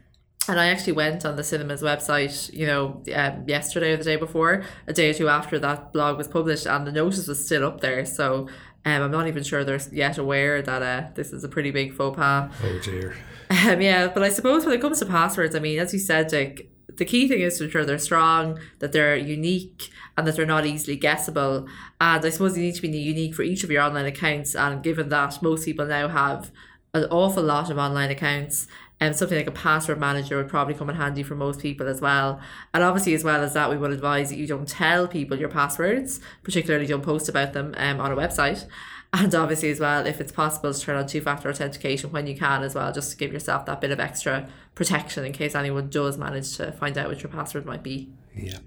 And 0.49 0.61
I 0.61 0.67
actually 0.67 0.93
went 0.93 1.25
on 1.25 1.37
the 1.37 1.45
cinema's 1.45 1.83
website, 1.83 2.53
you 2.53 2.67
know, 2.67 3.03
um, 3.15 3.45
yesterday 3.47 3.93
or 3.93 3.97
the 3.97 4.05
day 4.05 4.17
before, 4.17 4.65
a 4.87 4.93
day 4.93 5.11
or 5.11 5.15
two 5.15 5.29
after 5.29 5.59
that 5.59 5.93
blog 5.93 6.19
was 6.19 6.29
published, 6.29 6.67
and 6.67 6.87
the 6.87 6.93
notice 6.93 7.27
was 7.27 7.45
still 7.45 7.65
up 7.65 7.81
there. 7.81 8.05
So 8.05 8.49
um, 8.85 9.03
I'm 9.03 9.11
not 9.11 9.27
even 9.27 9.43
sure 9.43 9.65
they're 9.65 9.81
yet 9.91 10.19
aware 10.19 10.61
that 10.61 10.83
uh, 10.83 11.09
this 11.15 11.33
is 11.33 11.45
a 11.45 11.49
pretty 11.49 11.71
big 11.71 11.95
faux 11.95 12.17
pas. 12.17 12.53
Oh 12.63 12.79
dear. 12.81 13.17
Um, 13.51 13.81
yeah, 13.81 14.09
but 14.09 14.23
I 14.23 14.29
suppose 14.29 14.67
when 14.67 14.75
it 14.75 14.81
comes 14.81 14.99
to 14.99 15.07
passwords, 15.07 15.55
I 15.55 15.61
mean, 15.61 15.79
as 15.79 15.93
you 15.93 15.99
said, 15.99 16.33
like 16.33 16.69
the 16.97 17.05
key 17.05 17.27
thing 17.29 17.41
is 17.41 17.59
to 17.59 17.65
ensure 17.65 17.85
they're 17.85 17.99
strong, 17.99 18.59
that 18.81 18.93
they're 18.93 19.17
unique, 19.17 19.91
and 20.17 20.27
that 20.27 20.37
they're 20.37 20.47
not 20.47 20.67
easily 20.67 20.97
guessable. 20.97 21.67
And 22.01 22.25
I 22.25 22.29
suppose 22.29 22.57
you 22.57 22.65
need 22.65 22.75
to 22.75 22.83
be 22.83 22.89
unique 22.89 23.35
for 23.35 23.43
each 23.43 23.65
of 23.65 23.71
your 23.71 23.83
online 23.83 24.07
accounts. 24.07 24.55
And 24.55 24.83
given 24.83 25.09
that 25.09 25.43
most 25.43 25.65
people 25.65 25.87
now 25.87 26.09
have 26.09 26.51
an 26.93 27.05
awful 27.11 27.43
lot 27.43 27.71
of 27.71 27.79
online 27.79 28.11
accounts, 28.11 28.69
and 29.01 29.11
um, 29.11 29.15
something 29.15 29.37
like 29.37 29.47
a 29.47 29.53
password 29.53 29.99
manager 29.99 30.37
would 30.37 30.49
probably 30.49 30.75
come 30.75 30.89
in 30.89 30.97
handy 30.97 31.23
for 31.23 31.35
most 31.35 31.61
people 31.61 31.89
as 31.89 32.01
well. 32.01 32.41
And 32.73 32.83
obviously, 32.83 33.15
as 33.15 33.25
well 33.25 33.43
as 33.43 33.53
that, 33.55 33.69
we 33.71 33.77
would 33.77 33.91
advise 33.91 34.31
that 34.31 34.37
you 34.37 34.47
don't 34.47 34.69
tell 34.69 35.09
people 35.09 35.39
your 35.39 35.49
passwords, 35.49 36.21
particularly 36.43 36.87
don't 36.87 37.03
post 37.03 37.29
about 37.29 37.53
them 37.53 37.75
um, 37.77 38.01
on 38.01 38.13
a 38.13 38.17
website. 38.17 38.67
And 39.17 39.33
obviously, 39.33 39.71
as 39.71 39.79
well, 39.79 40.05
if 40.07 40.21
it's 40.21 40.33
possible 40.33 40.75
to 40.75 40.81
turn 40.81 40.97
on 40.97 41.07
two 41.07 41.21
factor 41.21 41.49
authentication 41.49 42.11
when 42.11 42.27
you 42.27 42.37
can, 42.37 42.65
as 42.65 42.75
well, 42.75 42.93
just 42.93 43.13
to 43.13 43.17
give 43.17 43.33
yourself 43.33 43.65
that 43.67 43.81
bit 43.81 43.93
of 43.93 44.01
extra 44.01 44.49
protection 44.75 45.25
in 45.25 45.31
case 45.31 45.55
anyone 45.55 45.89
does 45.89 46.19
manage 46.19 46.57
to 46.57 46.73
find 46.73 46.99
out 46.99 47.07
what 47.07 47.23
your 47.23 47.31
password 47.31 47.65
might 47.65 47.85
be. 47.85 48.09
Yeah. 48.35 48.59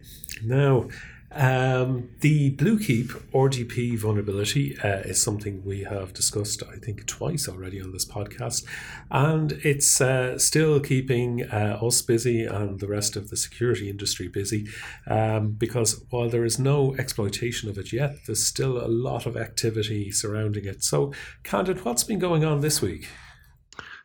Now, 0.41 0.87
um, 1.31 2.09
the 2.21 2.55
Bluekeep 2.55 3.07
RDP 3.31 3.97
vulnerability 3.99 4.77
uh, 4.79 4.99
is 4.99 5.21
something 5.21 5.63
we 5.65 5.83
have 5.83 6.13
discussed, 6.13 6.63
I 6.63 6.77
think, 6.77 7.05
twice 7.05 7.49
already 7.49 7.81
on 7.81 7.91
this 7.91 8.05
podcast, 8.05 8.65
and 9.11 9.51
it's 9.63 9.99
uh, 9.99 10.39
still 10.39 10.79
keeping 10.79 11.43
uh, 11.43 11.79
us 11.81 12.01
busy 12.01 12.45
and 12.45 12.79
the 12.79 12.87
rest 12.87 13.15
of 13.15 13.29
the 13.29 13.37
security 13.37 13.89
industry 13.89 14.29
busy 14.29 14.67
um, 15.05 15.51
because 15.51 16.01
while 16.09 16.29
there 16.29 16.45
is 16.45 16.57
no 16.59 16.95
exploitation 16.95 17.69
of 17.69 17.77
it 17.77 17.91
yet, 17.91 18.15
there's 18.25 18.45
still 18.45 18.77
a 18.77 18.87
lot 18.87 19.25
of 19.25 19.35
activity 19.35 20.11
surrounding 20.11 20.65
it. 20.65 20.83
So, 20.83 21.11
Candid, 21.43 21.83
what's 21.83 22.03
been 22.03 22.19
going 22.19 22.45
on 22.45 22.61
this 22.61 22.81
week? 22.81 23.07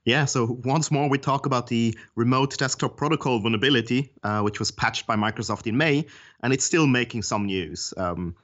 Yeah, 0.04 0.24
so 0.24 0.58
once 0.64 0.90
more, 0.90 1.08
we 1.08 1.18
talk 1.18 1.46
about 1.46 1.68
the 1.68 1.96
remote 2.16 2.58
desktop 2.58 2.96
protocol 2.96 3.38
vulnerability, 3.38 4.12
uh, 4.24 4.40
which 4.40 4.58
was 4.58 4.72
patched 4.72 5.06
by 5.06 5.14
Microsoft 5.14 5.68
in 5.68 5.76
May, 5.76 6.06
and 6.42 6.52
it's 6.52 6.64
still 6.64 6.88
making 6.88 7.22
some 7.22 7.46
news. 7.46 7.94
Um, 7.96 8.34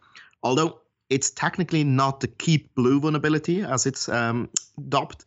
although 0.43 0.81
it's 1.11 1.31
technically 1.31 1.83
not 1.83 2.21
the 2.21 2.29
Keep 2.29 2.75
Blue 2.77 3.01
vulnerability 3.01 3.63
as 3.63 3.87
it's 3.87 4.09
um, 4.09 4.51
dubbed, 4.89 5.25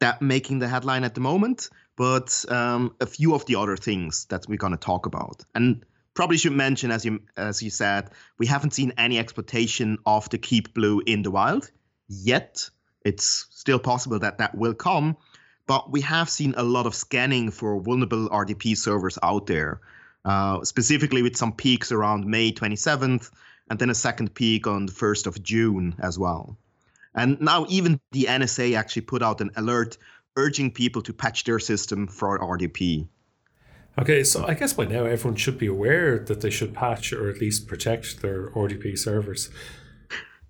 that 0.00 0.20
making 0.20 0.58
the 0.58 0.68
headline 0.68 1.02
at 1.02 1.14
the 1.14 1.20
moment, 1.20 1.70
but 1.96 2.44
um, 2.50 2.94
a 3.00 3.06
few 3.06 3.34
of 3.34 3.46
the 3.46 3.56
other 3.56 3.76
things 3.76 4.26
that 4.26 4.44
we're 4.48 4.58
going 4.58 4.72
to 4.72 4.78
talk 4.78 5.06
about. 5.06 5.44
And 5.54 5.84
probably 6.12 6.36
should 6.36 6.52
mention, 6.52 6.90
as 6.90 7.06
you 7.06 7.22
as 7.36 7.62
you 7.62 7.70
said, 7.70 8.10
we 8.38 8.46
haven't 8.46 8.74
seen 8.74 8.92
any 8.98 9.18
exploitation 9.18 9.98
of 10.04 10.28
the 10.28 10.36
Keep 10.36 10.74
Blue 10.74 11.00
in 11.06 11.22
the 11.22 11.30
wild 11.30 11.70
yet. 12.08 12.68
It's 13.02 13.46
still 13.50 13.78
possible 13.78 14.18
that 14.18 14.38
that 14.38 14.54
will 14.54 14.74
come 14.74 15.16
but 15.66 15.90
we 15.90 16.00
have 16.02 16.28
seen 16.28 16.54
a 16.56 16.62
lot 16.62 16.86
of 16.86 16.94
scanning 16.94 17.50
for 17.50 17.80
vulnerable 17.80 18.28
RDP 18.28 18.76
servers 18.76 19.18
out 19.22 19.46
there, 19.46 19.80
uh, 20.24 20.62
specifically 20.64 21.22
with 21.22 21.36
some 21.36 21.52
peaks 21.52 21.92
around 21.92 22.26
May 22.26 22.52
27th, 22.52 23.30
and 23.70 23.78
then 23.78 23.90
a 23.90 23.94
second 23.94 24.34
peak 24.34 24.66
on 24.66 24.86
the 24.86 24.92
1st 24.92 25.26
of 25.26 25.42
June 25.42 25.94
as 25.98 26.18
well. 26.18 26.56
And 27.14 27.40
now 27.40 27.66
even 27.68 28.00
the 28.12 28.24
NSA 28.24 28.76
actually 28.76 29.02
put 29.02 29.22
out 29.22 29.40
an 29.40 29.50
alert 29.56 29.96
urging 30.36 30.70
people 30.70 31.02
to 31.02 31.12
patch 31.12 31.44
their 31.44 31.58
system 31.58 32.08
for 32.08 32.38
RDP. 32.38 33.06
Okay, 33.96 34.24
so 34.24 34.44
I 34.44 34.54
guess 34.54 34.72
by 34.72 34.86
now 34.86 35.04
everyone 35.04 35.36
should 35.36 35.56
be 35.56 35.68
aware 35.68 36.18
that 36.18 36.40
they 36.40 36.50
should 36.50 36.74
patch 36.74 37.12
or 37.12 37.30
at 37.30 37.40
least 37.40 37.68
protect 37.68 38.22
their 38.22 38.50
RDP 38.50 38.98
servers. 38.98 39.50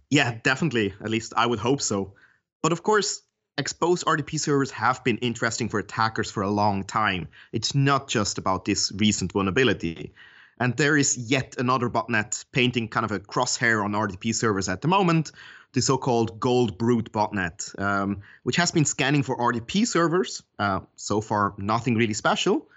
Yeah, 0.08 0.38
definitely. 0.42 0.94
At 1.02 1.10
least 1.10 1.34
I 1.36 1.44
would 1.44 1.58
hope 1.58 1.82
so. 1.82 2.14
But 2.62 2.72
of 2.72 2.82
course, 2.82 3.20
exposed 3.56 4.04
RDP 4.04 4.38
servers 4.38 4.70
have 4.72 5.02
been 5.04 5.18
interesting 5.18 5.68
for 5.68 5.78
attackers 5.78 6.30
for 6.30 6.42
a 6.42 6.50
long 6.50 6.84
time. 6.84 7.28
It's 7.52 7.74
not 7.74 8.08
just 8.08 8.38
about 8.38 8.64
this 8.64 8.92
recent 8.96 9.32
vulnerability. 9.32 10.12
And 10.58 10.76
there 10.76 10.96
is 10.96 11.16
yet 11.16 11.56
another 11.58 11.90
botnet 11.90 12.44
painting 12.52 12.88
kind 12.88 13.04
of 13.04 13.12
a 13.12 13.20
crosshair 13.20 13.84
on 13.84 13.92
RDP 13.92 14.34
servers 14.34 14.68
at 14.68 14.82
the 14.82 14.88
moment, 14.88 15.32
the 15.72 15.82
so-called 15.82 16.38
Gold 16.38 16.78
Brute 16.78 17.12
botnet, 17.12 17.78
um, 17.80 18.22
which 18.44 18.56
has 18.56 18.70
been 18.70 18.84
scanning 18.84 19.22
for 19.22 19.36
RDP 19.36 19.86
servers. 19.86 20.42
Uh, 20.58 20.80
so 20.96 21.20
far, 21.20 21.54
nothing 21.58 21.96
really 21.96 22.14
special. 22.14 22.68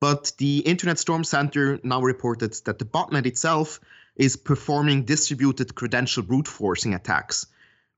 But 0.00 0.32
the 0.38 0.58
Internet 0.58 0.98
Storm 0.98 1.24
Center 1.24 1.80
now 1.82 2.00
reported 2.00 2.52
that 2.64 2.78
the 2.78 2.84
botnet 2.84 3.26
itself 3.26 3.80
is 4.14 4.36
performing 4.36 5.04
distributed 5.04 5.74
credential 5.74 6.22
brute 6.22 6.48
forcing 6.48 6.94
attacks, 6.94 7.46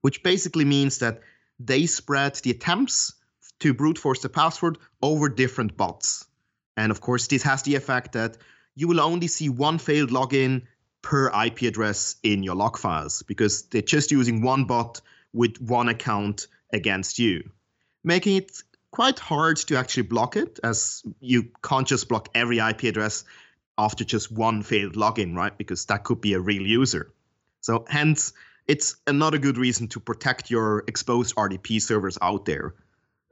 which 0.01 0.23
basically 0.23 0.65
means 0.65 0.99
that 0.99 1.21
they 1.59 1.87
spread 1.87 2.37
the 2.37 2.51
attempts 2.51 3.15
to 3.61 3.75
brute 3.75 3.99
force 3.99 4.21
the 4.21 4.29
password 4.29 4.79
over 5.03 5.29
different 5.29 5.77
bots. 5.77 6.27
And 6.77 6.91
of 6.91 7.01
course, 7.01 7.27
this 7.27 7.43
has 7.43 7.63
the 7.63 7.75
effect 7.75 8.13
that 8.13 8.37
you 8.77 8.87
will 8.87 9.01
only 9.01 9.27
see 9.27 9.49
one 9.49 9.79
failed 9.79 10.11
login 10.11 10.63
per 11.03 11.29
IP 11.29 11.63
address 11.63 12.17
in 12.23 12.43
your 12.43 12.55
log 12.55 12.79
files 12.79 13.23
because 13.23 13.63
they're 13.63 13.83
just 13.83 14.13
using 14.13 14.43
one 14.43 14.65
bot 14.65 15.01
with 15.33 15.61
one 15.61 15.89
account 15.89 16.47
against 16.73 17.19
you, 17.19 17.51
making 18.05 18.37
it 18.37 18.63
quite 18.91 19.19
hard 19.19 19.57
to 19.57 19.77
actually 19.77 20.05
block 20.05 20.37
it 20.37 20.61
as 20.63 21.03
you 21.21 21.49
can't 21.63 21.87
just 21.87 22.09
block 22.09 22.29
every 22.35 22.59
IP 22.59 22.85
address 22.85 23.25
after 23.77 24.05
just 24.05 24.31
one 24.31 24.63
failed 24.63 24.95
login, 24.95 25.37
right? 25.37 25.57
Because 25.57 25.87
that 25.87 26.05
could 26.05 26.21
be 26.21 26.35
a 26.35 26.41
real 26.41 26.63
user. 26.63 27.13
So 27.61 27.85
hence, 27.89 28.33
it's 28.69 28.97
another 29.07 29.39
good 29.39 29.57
reason 29.57 29.89
to 29.89 30.01
protect 30.01 30.51
your 30.51 30.85
exposed 30.87 31.35
RDP 31.35 31.81
servers 31.81 32.19
out 32.21 32.45
there. 32.45 32.75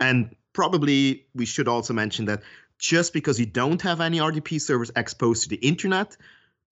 And 0.00 0.35
probably 0.55 1.26
we 1.35 1.45
should 1.45 1.69
also 1.69 1.93
mention 1.93 2.25
that 2.25 2.43
just 2.78 3.12
because 3.12 3.38
you 3.38 3.47
don't 3.47 3.81
have 3.83 4.00
any 4.00 4.19
RDP 4.19 4.61
servers 4.61 4.90
exposed 4.97 5.45
to 5.45 5.49
the 5.50 5.57
internet 5.57 6.16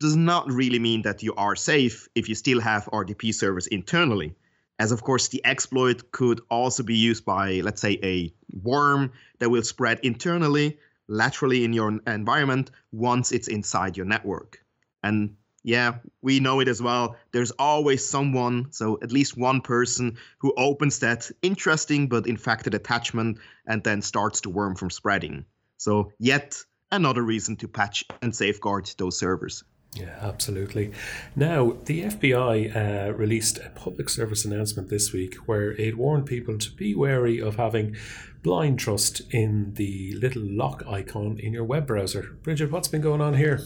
does 0.00 0.16
not 0.16 0.50
really 0.50 0.78
mean 0.78 1.02
that 1.02 1.22
you 1.22 1.34
are 1.34 1.54
safe 1.54 2.08
if 2.14 2.28
you 2.28 2.34
still 2.34 2.60
have 2.60 2.86
RDP 2.86 3.32
servers 3.34 3.66
internally. 3.66 4.34
As 4.78 4.90
of 4.92 5.02
course, 5.02 5.28
the 5.28 5.44
exploit 5.44 6.10
could 6.10 6.40
also 6.50 6.82
be 6.82 6.96
used 6.96 7.24
by, 7.24 7.60
let's 7.60 7.80
say, 7.80 7.98
a 8.02 8.34
worm 8.52 9.12
that 9.38 9.50
will 9.50 9.62
spread 9.62 10.00
internally, 10.02 10.78
laterally 11.06 11.64
in 11.64 11.72
your 11.72 12.00
environment 12.06 12.70
once 12.92 13.30
it's 13.30 13.46
inside 13.46 13.96
your 13.96 14.06
network. 14.06 14.64
And 15.02 15.36
yeah, 15.64 15.94
we 16.20 16.40
know 16.40 16.60
it 16.60 16.68
as 16.68 16.80
well. 16.80 17.16
There's 17.32 17.50
always 17.52 18.06
someone, 18.06 18.68
so 18.70 18.98
at 19.02 19.10
least 19.10 19.36
one 19.36 19.62
person, 19.62 20.18
who 20.38 20.52
opens 20.56 20.98
that 21.00 21.30
interesting 21.42 22.06
but 22.06 22.26
infected 22.26 22.74
attachment 22.74 23.38
and 23.66 23.82
then 23.82 24.02
starts 24.02 24.42
the 24.42 24.50
worm 24.50 24.76
from 24.76 24.90
spreading. 24.90 25.46
So, 25.78 26.12
yet 26.18 26.62
another 26.92 27.22
reason 27.22 27.56
to 27.56 27.68
patch 27.68 28.04
and 28.22 28.36
safeguard 28.36 28.90
those 28.98 29.18
servers. 29.18 29.64
Yeah, 29.94 30.18
absolutely. 30.20 30.92
Now, 31.34 31.76
the 31.84 32.02
FBI 32.04 32.76
uh, 33.08 33.12
released 33.14 33.58
a 33.58 33.70
public 33.70 34.08
service 34.10 34.44
announcement 34.44 34.90
this 34.90 35.12
week 35.12 35.36
where 35.46 35.72
it 35.72 35.96
warned 35.96 36.26
people 36.26 36.58
to 36.58 36.70
be 36.72 36.94
wary 36.94 37.40
of 37.40 37.56
having 37.56 37.96
blind 38.42 38.80
trust 38.80 39.22
in 39.30 39.72
the 39.74 40.14
little 40.20 40.42
lock 40.42 40.84
icon 40.86 41.38
in 41.38 41.52
your 41.52 41.64
web 41.64 41.86
browser. 41.86 42.36
Bridget, 42.42 42.70
what's 42.70 42.88
been 42.88 43.00
going 43.00 43.20
on 43.20 43.34
here? 43.34 43.60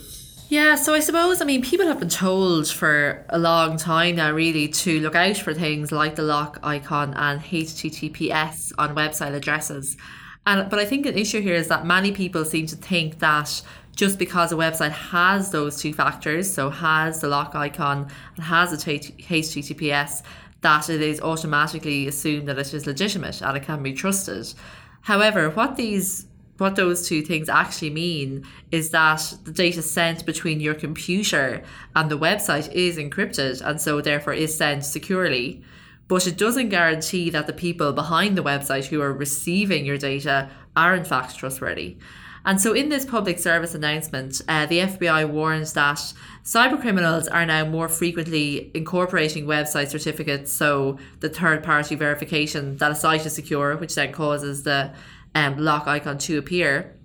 Yeah, 0.51 0.77
so 0.77 0.95
I 0.95 1.01
suppose, 1.01 1.43
I 1.43 1.45
mean, 1.45 1.61
people 1.61 1.87
have 1.89 2.01
been 2.01 2.09
told 2.09 2.69
for 2.69 3.23
a 3.29 3.39
long 3.39 3.77
time 3.77 4.17
now, 4.17 4.33
really, 4.33 4.67
to 4.69 4.99
look 5.01 5.15
out 5.15 5.37
for 5.37 5.53
things 5.53 5.93
like 5.93 6.17
the 6.17 6.23
lock 6.23 6.59
icon 6.63 7.13
and 7.13 7.43
HTTPS 7.43 8.73
on 8.79 8.95
website 8.95 9.35
addresses. 9.35 9.99
And 10.47 10.71
But 10.71 10.79
I 10.79 10.87
think 10.87 11.05
an 11.05 11.19
issue 11.19 11.43
here 11.43 11.55
is 11.55 11.69
that 11.69 11.85
many 11.85 12.13
people 12.13 12.47
seem 12.47 12.67
to 12.69 12.77
think 12.77 13.19
that 13.19 13.61
just 13.95 14.19
because 14.19 14.51
a 14.51 14.55
website 14.55 14.93
has 14.93 15.51
those 15.51 15.83
two 15.83 15.93
factors, 15.93 16.51
so 16.51 16.71
has 16.71 17.21
the 17.21 17.29
lock 17.29 17.55
icon 17.55 18.09
and 18.37 18.45
has 18.47 18.73
a 18.73 18.77
HTTPS, 18.79 20.23
that 20.63 20.89
it 20.89 21.03
is 21.03 21.21
automatically 21.21 22.09
assumed 22.09 22.49
that 22.49 22.59
it 22.59 22.73
is 22.73 22.87
legitimate 22.87 23.43
and 23.43 23.55
it 23.55 23.65
can 23.65 23.83
be 23.83 23.93
trusted. 23.93 24.55
However, 25.03 25.51
what 25.51 25.77
these 25.77 26.28
what 26.59 26.77
those 26.77 27.09
two 27.09 27.23
things 27.23 27.49
actually 27.49 27.91
mean 27.91 28.45
is 28.71 28.91
that 28.91 29.35
the 29.45 29.53
data 29.53 29.81
sent 29.81 30.27
between 30.27 30.61
your 30.61 30.75
computer 30.75 31.63
and 31.97 32.11
the 32.11 32.19
website 32.19 32.71
is 32.73 32.97
encrypted 32.97 33.63
and 33.65 33.81
so 33.81 34.01
therefore 34.01 34.33
is 34.33 34.57
sent 34.57 34.85
securely 34.85 35.63
but 36.09 36.27
it 36.27 36.39
doesn't 36.39 36.71
guarantee 36.71 37.31
that 37.31 37.47
the 37.47 37.53
people 37.53 37.93
behind 37.93 38.37
the 38.37 38.43
website 38.43 38.87
who 38.87 39.01
are 39.01 39.13
receiving 39.13 39.85
your 39.85 39.99
data 39.99 40.49
are 40.75 40.95
in 40.95 41.05
fact 41.05 41.37
trustworthy. 41.37 41.99
And 42.45 42.59
so, 42.59 42.73
in 42.73 42.89
this 42.89 43.05
public 43.05 43.39
service 43.39 43.75
announcement, 43.75 44.41
uh, 44.49 44.65
the 44.65 44.79
FBI 44.79 45.29
warns 45.29 45.75
that 45.75 46.15
cybercriminals 46.45 47.29
are 47.31 47.45
now 47.45 47.67
more 47.67 47.89
frequently 47.89 48.71
incorporating 48.75 49.45
website 49.45 49.89
certificates, 49.89 50.51
so 50.51 50.99
the 51.21 51.29
third 51.29 51.63
party 51.63 51.95
verification 51.95 52.79
that 52.79 52.91
a 52.91 52.95
site 52.95 53.27
is 53.27 53.35
secure, 53.35 53.77
which 53.77 53.95
then 53.95 54.13
causes 54.13 54.63
the 54.63 54.93
um, 55.35 55.59
lock 55.59 55.87
icon 55.87 56.19
to 56.19 56.39
appear 56.39 56.97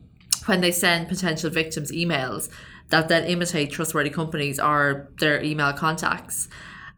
when 0.46 0.62
they 0.62 0.72
send 0.72 1.08
potential 1.08 1.50
victims 1.50 1.92
emails 1.92 2.50
that 2.90 3.08
then 3.08 3.24
imitate 3.26 3.72
trustworthy 3.72 4.10
companies 4.10 4.60
or 4.60 5.10
their 5.20 5.42
email 5.42 5.74
contacts. 5.74 6.48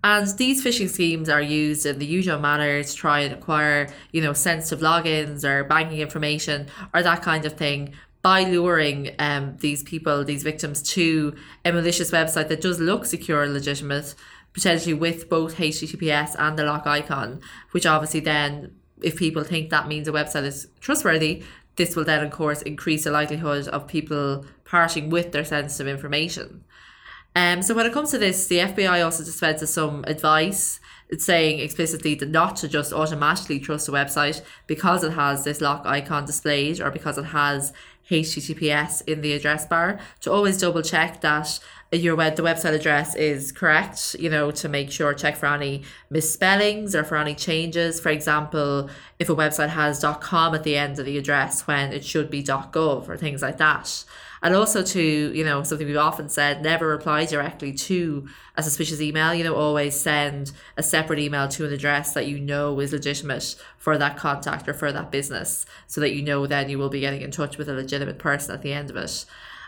And 0.04 0.28
these 0.38 0.64
phishing 0.64 0.90
schemes 0.90 1.30
are 1.30 1.42
used 1.42 1.86
in 1.86 1.98
the 1.98 2.06
usual 2.06 2.38
manner 2.38 2.84
to 2.84 2.96
try 2.96 3.22
and 3.22 3.34
acquire, 3.34 3.88
you 4.12 4.22
know, 4.22 4.34
sensitive 4.34 4.84
logins 4.84 5.44
or 5.44 5.64
banking 5.64 6.00
information 6.00 6.68
or 6.94 7.02
that 7.02 7.24
kind 7.24 7.44
of 7.46 7.54
thing 7.54 7.94
by 8.22 8.44
luring 8.44 9.16
um, 9.20 9.58
these 9.62 9.84
people, 9.84 10.24
these 10.24 10.44
victims, 10.44 10.82
to 10.82 11.36
a 11.64 11.72
malicious 11.72 12.12
website 12.12 12.50
that 12.50 12.62
does 12.62 12.80
look 12.80 13.06
secure 13.06 13.44
and 13.44 13.54
legitimate, 13.54 14.16
potentially 14.54 14.94
with 14.94 15.30
both 15.30 15.58
HTTPS 15.58 16.36
and 16.38 16.58
the 16.58 16.66
lock 16.66 16.86
icon, 16.86 17.40
which 17.72 17.86
obviously 17.86 18.20
then, 18.20 18.76
if 19.02 19.18
people 19.18 19.44
think 19.44 19.70
that 19.70 19.88
means 19.88 20.08
a 20.08 20.12
website 20.12 20.44
is 20.44 20.68
trustworthy, 20.80 21.44
this 21.76 21.96
will 21.96 22.06
then, 22.06 22.24
of 22.24 22.32
course, 22.32 22.62
increase 22.62 23.04
the 23.04 23.12
likelihood 23.12 23.68
of 23.68 23.88
people 23.88 24.46
parting 24.64 25.10
with 25.10 25.32
their 25.32 25.44
sensitive 25.44 25.88
information. 25.88 26.64
Um, 27.36 27.62
so 27.62 27.74
when 27.74 27.86
it 27.86 27.94
comes 27.94 28.12
to 28.12 28.18
this, 28.18 28.48
the 28.48 28.60
FBI 28.60 29.04
also 29.04 29.24
dispenses 29.24 29.74
some 29.74 30.04
advice. 30.08 30.80
Saying 31.20 31.60
explicitly 31.60 32.16
that 32.16 32.30
not 32.30 32.56
to 32.58 32.68
just 32.68 32.92
automatically 32.92 33.60
trust 33.60 33.88
a 33.88 33.92
website 33.92 34.42
because 34.66 35.04
it 35.04 35.12
has 35.12 35.44
this 35.44 35.62
lock 35.62 35.86
icon 35.86 36.26
displayed 36.26 36.82
or 36.82 36.90
because 36.90 37.20
it 37.20 37.26
has 37.26 37.74
HTTPS 38.10 39.04
in 39.08 39.22
the 39.22 39.34
address 39.34 39.68
bar 39.68 40.00
to 40.22 40.32
always 40.32 40.58
double 40.58 40.82
check 40.82 41.22
that 41.22 41.60
your 41.92 42.16
web 42.16 42.36
the 42.36 42.42
website 42.42 42.74
address 42.74 43.16
is 43.16 43.52
correct 43.52 44.16
you 44.20 44.30
know 44.30 44.52
to 44.52 44.68
make 44.68 44.92
sure 44.92 45.14
check 45.14 45.36
for 45.36 45.46
any 45.46 45.84
misspellings 46.10 46.96
or 46.96 47.04
for 47.04 47.18
any 47.18 47.36
changes. 47.36 48.00
For 48.00 48.10
example 48.10 48.90
if 49.20 49.30
a 49.30 49.36
website 49.36 49.70
has. 49.70 50.04
com 50.22 50.56
at 50.56 50.64
the 50.64 50.76
end 50.76 51.00
of 51.00 51.06
the 51.06 51.18
address 51.18 51.68
when 51.68 51.94
it 51.94 52.04
should 52.04 52.30
be. 52.30 52.44
gov 52.44 53.08
or 53.08 53.18
things 53.18 53.42
like 53.42 53.58
that. 53.58 54.04
And 54.42 54.54
also 54.54 54.84
to 54.84 55.02
you 55.02 55.44
know 55.44 55.64
something 55.64 55.88
we've 55.88 55.98
often 55.98 56.30
said 56.30 56.62
never 56.62 56.88
reply 56.88 57.26
directly 57.26 57.72
to 57.74 58.28
a 58.56 58.64
suspicious 58.64 59.02
email. 59.02 59.34
You 59.34 59.44
know 59.44 59.56
always 59.56 59.96
send 60.00 60.52
a 60.78 60.84
separate 60.84 61.20
email 61.20 61.48
to 61.50 61.66
an 61.66 61.74
address 61.74 62.14
that 62.14 62.28
you 62.28 62.40
know 62.40 62.80
is 62.80 62.92
legitimate 62.92 63.56
for 63.78 63.98
that 63.98 64.18
contact 64.18 64.68
or 64.68 64.74
for 64.74 64.92
that 64.92 65.12
business 65.12 65.66
so 65.88 66.02
that 66.02 66.14
you 66.14 66.22
know 66.22 66.46
then 66.48 66.70
you 66.70 66.78
will 66.78 66.90
be 66.90 67.00
getting 67.00 67.22
in 67.22 67.32
touch 67.32 67.58
with 67.58 67.70
a 67.70 67.74
legitimate 67.74 68.20
person 68.20 68.54
at 68.54 68.62
the 68.62 68.74
end 68.74 68.90
of 68.90 68.98
it 68.98 69.26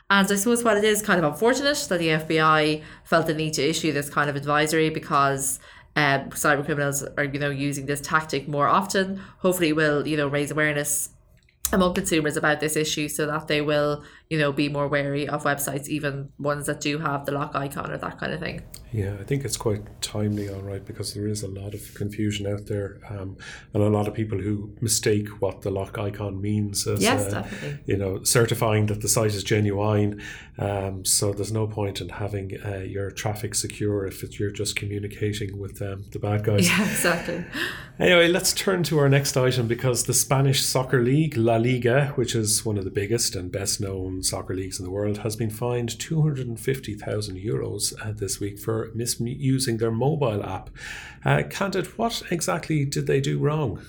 and 0.10 0.32
I 0.32 0.36
suppose 0.36 0.64
what 0.64 0.78
it 0.78 0.84
is 0.84 1.02
kind 1.02 1.24
of 1.24 1.32
unfortunate 1.34 1.78
that 1.90 2.00
the 2.00 2.08
FBI 2.08 2.84
felt 3.04 3.28
the 3.28 3.34
need 3.34 3.54
to 3.54 3.70
issue 3.70 3.92
this 3.92 4.10
kind 4.10 4.30
of 4.30 4.36
advisory 4.36 4.90
because 4.90 5.60
um, 5.98 6.30
cyber 6.30 6.64
criminals 6.64 7.04
are 7.18 7.26
you 7.26 7.40
know 7.40 7.50
using 7.50 7.88
this 7.88 8.00
tactic 8.00 8.48
more 8.48 8.68
often. 8.68 9.22
Hopefully, 9.40 9.74
will 9.74 10.08
you 10.08 10.16
know 10.16 10.28
raise 10.28 10.52
awareness 10.52 11.10
among 11.74 11.94
consumers 11.94 12.38
about 12.38 12.60
this 12.60 12.76
issue 12.76 13.10
so 13.10 13.26
that 13.26 13.48
they 13.48 13.62
will 13.62 14.04
you 14.30 14.38
know 14.38 14.52
be 14.52 14.68
more 14.68 14.88
wary 14.88 15.28
of 15.28 15.44
websites 15.44 15.88
even 15.88 16.30
ones 16.38 16.66
that 16.66 16.82
do 16.82 17.00
have 17.00 17.26
the 17.26 17.32
lock 17.32 17.56
icon 17.56 17.90
or 17.92 17.98
that 17.98 18.20
kind 18.20 18.34
of 18.34 18.40
thing. 18.40 18.62
Yeah 18.92 19.16
i 19.20 19.24
think 19.24 19.44
it's 19.46 19.58
quite 19.58 20.02
timely 20.02 20.50
all 20.50 20.62
right 20.62 20.86
because 20.86 21.14
there 21.14 21.28
is 21.28 21.44
a 21.44 21.48
lot 21.48 21.74
of 21.74 21.94
confusion 21.94 22.48
out 22.48 22.68
there 22.68 23.00
um, 23.10 23.38
and 23.74 23.84
a 23.84 23.90
lot 23.90 24.08
of 24.08 24.14
people 24.14 24.38
who 24.38 24.74
mistake 24.82 25.28
what 25.42 25.62
the 25.62 25.70
lock 25.70 25.98
icon 25.98 26.42
means 26.42 26.88
as 26.88 27.02
yes, 27.02 27.34
uh, 27.34 27.42
definitely. 27.42 27.80
you 27.86 27.98
know 27.98 28.24
certifying 28.24 28.86
that 28.88 29.02
the 29.02 29.10
site 29.10 29.34
is 29.34 29.44
genuine 29.44 30.22
um, 30.60 31.06
so 31.06 31.34
there's 31.34 31.52
no 31.52 31.68
point 31.68 32.02
in 32.02 32.10
having 32.10 32.58
uh, 32.66 32.78
your 32.78 33.12
traffic 33.12 33.54
secure 33.56 34.06
if 34.06 34.40
you're 34.40 34.52
just 34.52 34.76
communicating 34.76 35.60
with 35.60 35.82
um, 35.84 36.06
the 36.12 36.20
bad 36.20 36.44
guys. 36.44 36.68
Yeah 36.68 36.90
exactly. 36.90 37.46
Anyway 38.00 38.28
let's 38.28 38.54
turn 38.54 38.84
to 38.84 39.00
our 39.00 39.10
next 39.10 39.36
item 39.36 39.68
because 39.68 40.04
the 40.04 40.14
spanish 40.14 40.64
soccer 40.64 41.02
league 41.02 41.36
la 41.36 41.56
liga 41.56 42.12
which 42.14 42.36
is 42.36 42.64
one 42.64 42.78
of 42.78 42.84
the 42.84 42.92
biggest 42.92 43.36
and 43.36 43.52
best 43.52 43.82
known 43.82 44.17
soccer 44.24 44.56
leagues 44.56 44.80
in 44.80 44.86
the 44.86 44.92
world, 44.92 45.20
has 45.20 45.36
been 45.36 45.50
fined 45.50 46.00
250,000 46.00 47.38
euros 47.38 47.94
uh, 48.02 48.12
this 48.12 48.40
week 48.40 48.60
for 48.60 48.92
misusing 48.94 49.78
their 49.78 49.92
mobile 49.92 50.44
app. 50.44 50.70
Uh, 51.26 51.44
Candid, 51.50 51.88
what 51.98 52.24
exactly 52.32 52.86
did 52.86 53.08
they 53.08 53.22
do 53.22 53.40
wrong? 53.40 53.82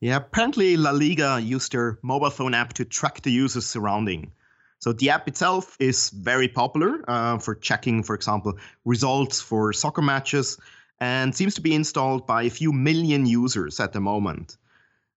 Yeah, 0.00 0.16
apparently 0.16 0.76
La 0.76 0.90
Liga 0.90 1.40
used 1.40 1.72
their 1.72 1.98
mobile 2.02 2.30
phone 2.30 2.54
app 2.54 2.74
to 2.74 2.84
track 2.84 3.22
the 3.22 3.32
user's 3.32 3.66
surrounding. 3.66 4.32
So 4.78 4.92
the 4.92 5.10
app 5.10 5.26
itself 5.26 5.76
is 5.80 6.10
very 6.10 6.48
popular 6.48 7.02
uh, 7.08 7.38
for 7.38 7.54
checking, 7.54 8.02
for 8.02 8.14
example, 8.14 8.58
results 8.84 9.40
for 9.40 9.72
soccer 9.72 10.02
matches 10.02 10.58
and 11.00 11.34
seems 11.34 11.54
to 11.54 11.60
be 11.60 11.74
installed 11.74 12.26
by 12.26 12.44
a 12.44 12.50
few 12.50 12.72
million 12.72 13.26
users 13.26 13.80
at 13.80 13.92
the 13.92 14.00
moment. 14.00 14.56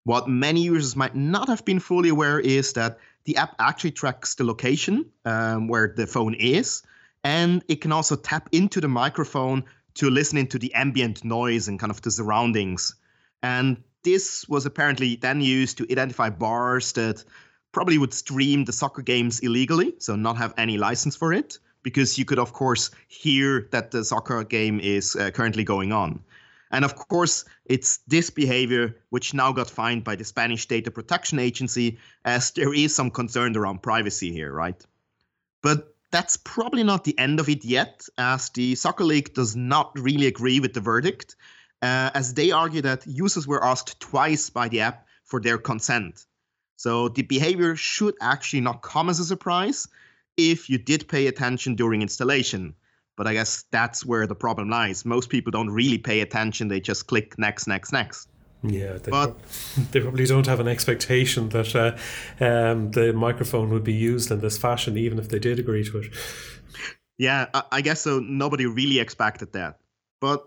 What 0.05 0.29
many 0.29 0.63
users 0.63 0.97
might 0.97 1.15
not 1.15 1.49
have 1.49 1.65
been 1.65 1.81
fully 1.81 2.09
aware 2.09 2.41
is 2.41 2.73
that 2.75 2.99
the 3.29 3.37
app 3.37 3.55
actually 3.59 3.91
tracks 3.91 4.37
the 4.37 4.45
location 4.45 5.05
um, 5.27 5.69
where 5.69 5.93
the 5.95 6.07
phone 6.07 6.33
is, 6.33 6.83
and 7.23 7.63
it 7.69 7.83
can 7.83 7.93
also 7.93 8.17
tap 8.17 8.49
into 8.53 8.81
the 8.81 8.89
microphone 8.89 9.63
to 9.93 10.09
listen 10.09 10.39
into 10.39 10.59
the 10.59 10.73
ambient 10.73 11.23
noise 11.25 11.69
and 11.69 11.79
kind 11.79 11.91
of 11.91 12.01
the 12.01 12.11
surroundings. 12.11 12.95
And 13.43 13.83
this 14.03 14.49
was 14.49 14.65
apparently 14.65 15.17
then 15.17 15.43
used 15.43 15.77
to 15.77 15.87
identify 15.93 16.31
bars 16.31 16.93
that 16.93 17.23
probably 17.71 17.99
would 17.99 18.15
stream 18.15 18.65
the 18.65 18.73
soccer 18.73 19.03
games 19.03 19.41
illegally, 19.41 19.93
so 19.99 20.17
not 20.17 20.39
have 20.39 20.55
any 20.57 20.79
license 20.79 21.15
for 21.15 21.35
it, 21.35 21.59
because 21.83 22.17
you 22.17 22.25
could, 22.25 22.39
of 22.39 22.55
course, 22.55 22.91
hear 23.09 23.69
that 23.73 23.91
the 23.91 24.07
soccer 24.07 24.43
game 24.43 24.81
is 24.81 25.15
uh, 25.17 25.31
currently 25.33 25.65
going 25.65 25.93
on. 25.93 26.25
And 26.71 26.85
of 26.85 26.95
course, 26.95 27.45
it's 27.65 27.99
this 28.07 28.31
behavior 28.31 28.97
which 29.11 29.35
now 29.35 29.53
got 29.53 29.71
fined 29.71 30.05
by 30.05 30.17
the 30.17 30.25
Spanish 30.25 30.67
Data 30.67 30.91
Protection 30.91 31.39
Agency, 31.39 31.99
as 32.25 32.51
there 32.53 32.75
is 32.75 32.95
some 32.95 33.11
concern 33.11 33.57
around 33.57 33.83
privacy 33.83 34.33
here, 34.33 34.53
right? 34.53 34.85
But 35.63 35.95
that's 36.11 36.37
probably 36.37 36.85
not 36.85 37.05
the 37.05 37.19
end 37.19 37.41
of 37.41 37.49
it 37.49 37.65
yet, 37.65 38.07
as 38.17 38.51
the 38.51 38.75
Soccer 38.75 39.05
League 39.05 39.35
does 39.35 39.57
not 39.57 39.93
really 39.99 40.27
agree 40.27 40.61
with 40.61 40.73
the 40.73 40.81
verdict, 40.81 41.37
uh, 41.83 42.11
as 42.15 42.35
they 42.35 42.51
argue 42.51 42.83
that 42.83 43.07
users 43.07 43.47
were 43.47 43.65
asked 43.65 44.01
twice 44.01 44.51
by 44.51 44.69
the 44.69 44.81
app 44.81 45.07
for 45.25 45.41
their 45.41 45.59
consent. 45.59 46.25
So 46.77 47.09
the 47.09 47.23
behavior 47.23 47.77
should 47.77 48.15
actually 48.21 48.61
not 48.61 48.83
come 48.83 49.09
as 49.09 49.21
a 49.21 49.25
surprise 49.25 49.89
if 50.37 50.71
you 50.71 50.79
did 50.79 51.09
pay 51.09 51.27
attention 51.27 51.75
during 51.75 52.03
installation. 52.03 52.75
But 53.19 53.27
I 53.27 53.35
guess 53.35 53.65
that's 53.73 54.07
where 54.07 54.29
the 54.29 54.37
problem 54.37 54.71
lies. 54.71 55.05
Most 55.05 55.29
people 55.29 55.51
don't 55.51 55.69
really 55.71 55.99
pay 55.99 56.21
attention; 56.21 56.69
they 56.69 56.81
just 56.81 57.09
click 57.09 57.37
next, 57.37 57.67
next, 57.67 57.93
next. 57.93 58.29
Yeah, 58.63 58.99
they, 58.99 59.11
but, 59.11 59.37
pro- 59.43 59.85
they 59.91 60.01
probably 60.01 60.25
don't 60.25 60.47
have 60.47 60.61
an 60.61 60.69
expectation 60.69 61.49
that 61.49 61.75
uh, 61.75 61.97
um, 62.45 62.93
the 62.93 63.13
microphone 63.13 63.71
would 63.71 63.85
be 63.85 63.93
used 63.93 64.31
in 64.31 64.41
this 64.41 64.57
fashion, 64.57 64.97
even 64.97 65.19
if 65.19 65.29
they 65.29 65.41
did 65.41 65.59
agree 65.59 65.85
to 65.85 65.99
it. 65.99 66.15
Yeah, 67.19 67.47
I, 67.53 67.63
I 67.73 67.81
guess 67.81 68.01
so. 68.01 68.21
Nobody 68.21 68.67
really 68.67 69.01
expected 69.01 69.53
that. 69.53 69.81
But 70.21 70.45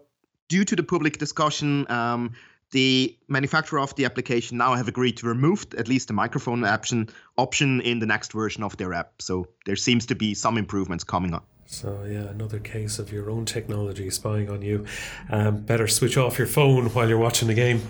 due 0.47 0.63
to 0.63 0.75
the 0.75 0.83
public 0.83 1.17
discussion, 1.17 1.89
um, 1.91 2.33
the 2.71 3.17
manufacturer 3.27 3.79
of 3.79 3.93
the 3.95 4.05
application 4.05 4.57
now 4.57 4.75
have 4.75 4.87
agreed 4.87 5.17
to 5.17 5.27
remove 5.27 5.65
at 5.77 5.89
least 5.89 6.07
the 6.07 6.13
microphone 6.13 6.63
option 6.63 7.09
option 7.37 7.81
in 7.81 7.99
the 7.99 8.05
next 8.05 8.31
version 8.31 8.63
of 8.63 8.77
their 8.77 8.93
app. 8.93 9.21
So 9.21 9.47
there 9.65 9.75
seems 9.75 10.05
to 10.05 10.15
be 10.15 10.33
some 10.33 10.57
improvements 10.57 11.03
coming 11.03 11.33
up. 11.33 11.45
So 11.71 12.03
yeah, 12.03 12.27
another 12.27 12.59
case 12.59 12.99
of 12.99 13.13
your 13.13 13.29
own 13.31 13.45
technology 13.45 14.09
spying 14.09 14.49
on 14.49 14.61
you. 14.61 14.85
Um, 15.29 15.61
better 15.61 15.87
switch 15.87 16.17
off 16.17 16.37
your 16.37 16.45
phone 16.45 16.87
while 16.87 17.07
you're 17.07 17.17
watching 17.17 17.47
the 17.47 17.53
game. 17.53 17.81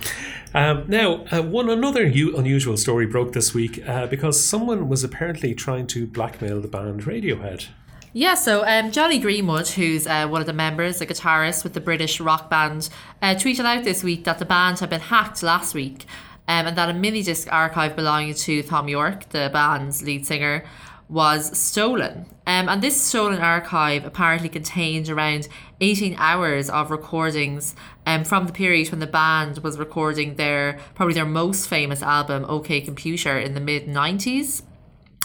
Um, 0.53 0.85
now, 0.87 1.25
uh, 1.31 1.41
one 1.41 1.67
another 1.67 2.05
u- 2.05 2.37
unusual 2.37 2.77
story 2.77 3.07
broke 3.07 3.33
this 3.33 3.55
week 3.55 3.83
uh, 3.89 4.05
because 4.05 4.45
someone 4.45 4.87
was 4.87 5.03
apparently 5.03 5.55
trying 5.55 5.87
to 5.87 6.05
blackmail 6.05 6.61
the 6.61 6.67
band 6.67 7.05
Radiohead. 7.05 7.69
Yeah, 8.13 8.35
so 8.35 8.63
um, 8.67 8.91
Jonny 8.91 9.17
Greenwood, 9.17 9.69
who's 9.69 10.05
uh, 10.05 10.27
one 10.27 10.41
of 10.41 10.47
the 10.47 10.53
members, 10.53 11.01
a 11.01 11.07
guitarist 11.07 11.63
with 11.63 11.73
the 11.73 11.81
British 11.81 12.19
rock 12.19 12.51
band, 12.51 12.87
uh, 13.21 13.33
tweeted 13.33 13.65
out 13.65 13.83
this 13.83 14.03
week 14.03 14.25
that 14.25 14.37
the 14.37 14.45
band 14.45 14.79
had 14.79 14.91
been 14.91 15.01
hacked 15.01 15.41
last 15.41 15.73
week 15.73 16.05
um, 16.47 16.67
and 16.67 16.77
that 16.77 16.89
a 16.89 16.93
mini 16.93 17.23
disc 17.23 17.47
archive 17.51 17.95
belonging 17.95 18.35
to 18.35 18.61
Thom 18.61 18.89
Yorke, 18.89 19.29
the 19.29 19.49
band's 19.51 20.03
lead 20.03 20.27
singer, 20.27 20.65
was 21.11 21.55
stolen. 21.57 22.25
Um, 22.47 22.69
and 22.69 22.81
this 22.81 22.99
stolen 22.99 23.39
archive 23.39 24.05
apparently 24.05 24.47
contained 24.47 25.09
around 25.09 25.49
18 25.81 26.15
hours 26.17 26.69
of 26.69 26.89
recordings 26.89 27.75
um, 28.05 28.23
from 28.23 28.47
the 28.47 28.53
period 28.53 28.89
when 28.89 29.01
the 29.01 29.07
band 29.07 29.57
was 29.57 29.77
recording 29.77 30.35
their 30.35 30.79
probably 30.95 31.13
their 31.13 31.25
most 31.25 31.67
famous 31.67 32.01
album, 32.01 32.45
OK 32.47 32.79
Computer, 32.79 33.37
in 33.37 33.53
the 33.55 33.59
mid 33.59 33.87
90s. 33.87 34.63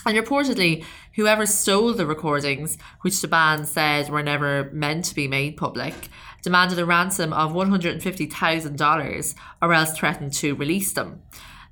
And 0.05 0.19
reportedly, 0.19 0.85
whoever 1.15 1.47
stole 1.47 1.95
the 1.95 2.07
recordings, 2.07 2.79
which 3.03 3.21
the 3.21 3.29
band 3.29 3.69
said 3.69 4.09
were 4.09 4.25
never 4.25 4.71
meant 4.73 5.05
to 5.07 5.15
be 5.15 5.29
made 5.29 5.57
public, 5.57 6.09
demanded 6.43 6.81
a 6.81 6.85
ransom 6.85 7.33
of 7.33 7.53
$150,000 7.53 9.35
or 9.63 9.73
else 9.73 9.93
threatened 9.93 10.33
to 10.33 10.57
release 10.57 10.93
them. 10.93 11.23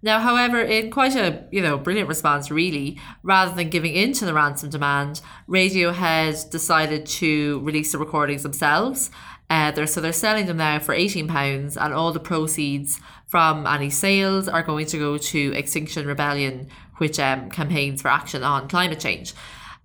Now, 0.05 0.21
however, 0.21 0.61
in 0.61 0.91
quite 0.91 1.17
a 1.17 1.45
you 1.51 1.63
know 1.63 1.79
brilliant 1.79 2.11
response, 2.11 2.51
really, 2.51 3.01
rather 3.23 3.55
than 3.55 3.71
giving 3.71 3.95
in 3.95 4.13
to 4.13 4.27
the 4.27 4.35
ransom 4.35 4.69
demand, 4.69 5.23
Radiohead 5.49 6.51
decided 6.51 7.07
to 7.07 7.61
release 7.61 7.93
the 7.93 7.99
recordings 7.99 8.43
themselves. 8.43 9.11
Uh, 9.49 9.71
they're, 9.71 9.87
so 9.87 10.03
they're 10.03 10.13
selling 10.13 10.45
them 10.45 10.59
now 10.59 10.79
for 10.79 10.95
eighteen 10.95 11.27
pounds, 11.27 11.79
and 11.79 11.95
all 11.95 12.13
the 12.13 12.21
proceeds 12.21 13.01
from 13.27 13.67
any 13.67 13.89
sales 13.89 14.47
are 14.47 14.63
going 14.63 14.85
to 14.85 14.99
go 14.99 15.17
to 15.17 15.55
Extinction 15.55 16.07
Rebellion, 16.07 16.69
which 16.99 17.19
um, 17.19 17.49
campaigns 17.49 18.03
for 18.03 18.09
action 18.09 18.43
on 18.43 18.69
climate 18.69 19.01
change. 19.01 19.33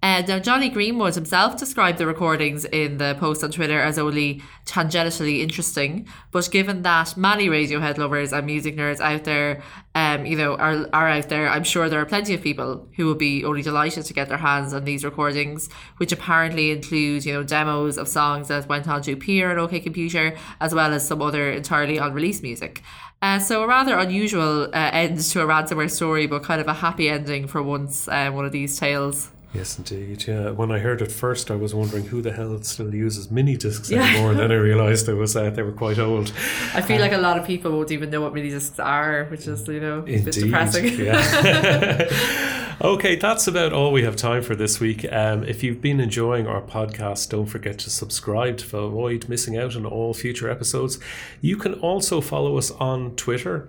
Uh, 0.01 0.23
now, 0.25 0.39
Jonny 0.39 0.69
Greenwood 0.69 1.15
himself 1.15 1.57
described 1.57 1.97
the 1.97 2.07
recordings 2.07 2.63
in 2.63 2.97
the 2.99 3.17
post 3.19 3.43
on 3.43 3.51
Twitter 3.51 3.81
as 3.81 3.99
only 3.99 4.41
tangentially 4.65 5.39
interesting. 5.41 6.07
But 6.31 6.49
given 6.51 6.83
that 6.83 7.17
many 7.17 7.47
Radiohead 7.47 7.97
lovers 7.97 8.31
and 8.31 8.45
music 8.45 8.77
nerds 8.77 9.01
out 9.01 9.25
there, 9.25 9.61
um, 9.95 10.25
you 10.25 10.37
know, 10.37 10.55
are, 10.55 10.87
are 10.93 11.09
out 11.09 11.27
there, 11.27 11.49
I'm 11.49 11.65
sure 11.65 11.89
there 11.89 11.99
are 11.99 12.05
plenty 12.05 12.33
of 12.33 12.41
people 12.41 12.87
who 12.95 13.07
will 13.07 13.15
be 13.15 13.43
only 13.43 13.61
delighted 13.61 14.05
to 14.05 14.13
get 14.13 14.29
their 14.29 14.37
hands 14.37 14.73
on 14.73 14.85
these 14.85 15.03
recordings, 15.03 15.67
which 15.97 16.13
apparently 16.13 16.71
include, 16.71 17.25
you 17.25 17.33
know, 17.33 17.43
demos 17.43 17.97
of 17.97 18.07
songs 18.07 18.47
that 18.47 18.69
went 18.69 18.87
on 18.87 19.01
to 19.01 19.11
appear 19.11 19.51
on 19.51 19.59
OK 19.59 19.81
Computer, 19.81 20.33
as 20.61 20.73
well 20.73 20.93
as 20.93 21.05
some 21.05 21.21
other 21.21 21.51
entirely 21.51 21.97
unreleased 21.97 22.41
music. 22.41 22.81
Uh, 23.21 23.37
so 23.37 23.63
a 23.63 23.67
rather 23.67 23.97
unusual 23.97 24.63
uh, 24.73 24.91
end 24.93 25.19
to 25.19 25.41
a 25.41 25.45
ransomware 25.45 25.91
story, 25.91 26.25
but 26.25 26.41
kind 26.41 26.61
of 26.61 26.69
a 26.69 26.73
happy 26.73 27.09
ending 27.09 27.47
for 27.47 27.61
once. 27.61 28.07
Uh, 28.07 28.31
one 28.31 28.45
of 28.45 28.53
these 28.53 28.79
tales. 28.79 29.31
Yes, 29.53 29.79
indeed. 29.79 30.27
Yeah. 30.27 30.51
When 30.51 30.71
I 30.71 30.77
heard 30.77 31.01
it 31.01 31.11
first, 31.11 31.49
I 31.49 31.55
was 31.55 31.73
wondering 31.73 32.05
who 32.05 32.21
the 32.21 32.31
hell 32.31 32.61
still 32.61 32.93
uses 32.93 33.31
mini 33.31 33.57
discs 33.57 33.89
yeah. 33.91 34.03
anymore, 34.03 34.31
and 34.31 34.39
then 34.39 34.51
I 34.51 34.55
realised 34.55 35.09
it 35.09 35.15
was 35.15 35.35
uh, 35.35 35.49
they 35.49 35.63
were 35.63 35.71
quite 35.71 35.97
old. 35.97 36.31
I 36.75 36.81
feel 36.81 37.01
like 37.01 37.13
a 37.13 37.17
lot 37.17 37.37
of 37.37 37.47
people 37.47 37.71
won't 37.71 37.91
even 37.91 38.11
know 38.11 38.21
what 38.21 38.33
mini 38.33 38.49
discs 38.49 38.79
are, 38.79 39.25
which 39.25 39.47
is 39.47 39.67
you 39.67 39.79
know 39.79 39.99
indeed, 39.99 40.21
a 40.21 40.25
bit 40.25 40.33
depressing. 40.35 40.99
Yeah. 40.99 42.77
okay, 42.81 43.15
that's 43.15 43.47
about 43.47 43.73
all 43.73 43.91
we 43.91 44.03
have 44.03 44.15
time 44.15 44.43
for 44.43 44.55
this 44.55 44.79
week. 44.79 45.11
Um, 45.11 45.43
if 45.43 45.63
you've 45.63 45.81
been 45.81 45.99
enjoying 45.99 46.45
our 46.45 46.61
podcast, 46.61 47.29
don't 47.29 47.47
forget 47.47 47.79
to 47.79 47.89
subscribe 47.89 48.57
to 48.57 48.77
avoid 48.77 49.29
missing 49.29 49.57
out 49.57 49.75
on 49.75 49.83
all 49.83 50.13
future 50.13 50.47
episodes. 50.51 50.99
You 51.41 51.57
can 51.57 51.73
also 51.75 52.21
follow 52.21 52.55
us 52.59 52.69
on 52.71 53.15
Twitter 53.15 53.67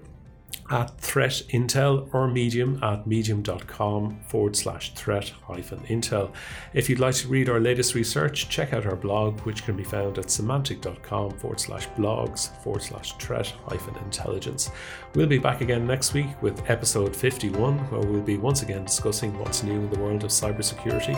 at 0.71 0.97
threat 1.01 1.43
intel 1.51 2.09
or 2.15 2.29
medium 2.29 2.79
at 2.83 3.07
medium.com 3.07 4.21
forward 4.27 4.57
slash 4.57 4.95
threat 4.95 5.33
hyphen 5.47 5.81
intel. 5.89 6.33
If 6.73 6.89
you'd 6.89 7.01
like 7.01 7.15
to 7.17 7.29
read 7.29 7.49
our 7.49 7.61
latest 7.61 7.95
research, 7.95 8.49
check 8.49 8.73
out 8.73 8.87
our 8.87 8.97
blog, 8.97 9.41
which 9.41 9.65
can 9.65 9.77
be 9.77 9.85
found 9.85 10.19
at 10.19 10.27
symantec.com 10.27 11.39
forward 11.39 11.61
slash 11.61 11.89
blogs 11.91 12.57
forward 12.63 12.83
slash 12.83 13.17
threat 13.17 13.53
hyphen 13.67 13.97
intelligence. 14.05 14.71
We'll 15.15 15.27
be 15.27 15.39
back 15.39 15.61
again 15.61 15.87
next 15.87 16.15
week 16.15 16.41
with 16.41 16.69
episode 16.71 17.15
51, 17.15 17.79
where 17.91 18.01
we'll 18.01 18.23
be 18.23 18.37
once 18.37 18.63
again 18.63 18.85
discussing 18.85 19.37
what's 19.39 19.63
new 19.63 19.81
in 19.81 19.91
the 19.91 19.99
world 19.99 20.25
of 20.25 20.31
cybersecurity. 20.31 21.17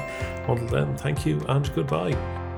Until 0.49 0.67
then, 0.69 0.97
thank 0.97 1.27
you 1.27 1.41
and 1.49 1.73
goodbye. 1.75 2.52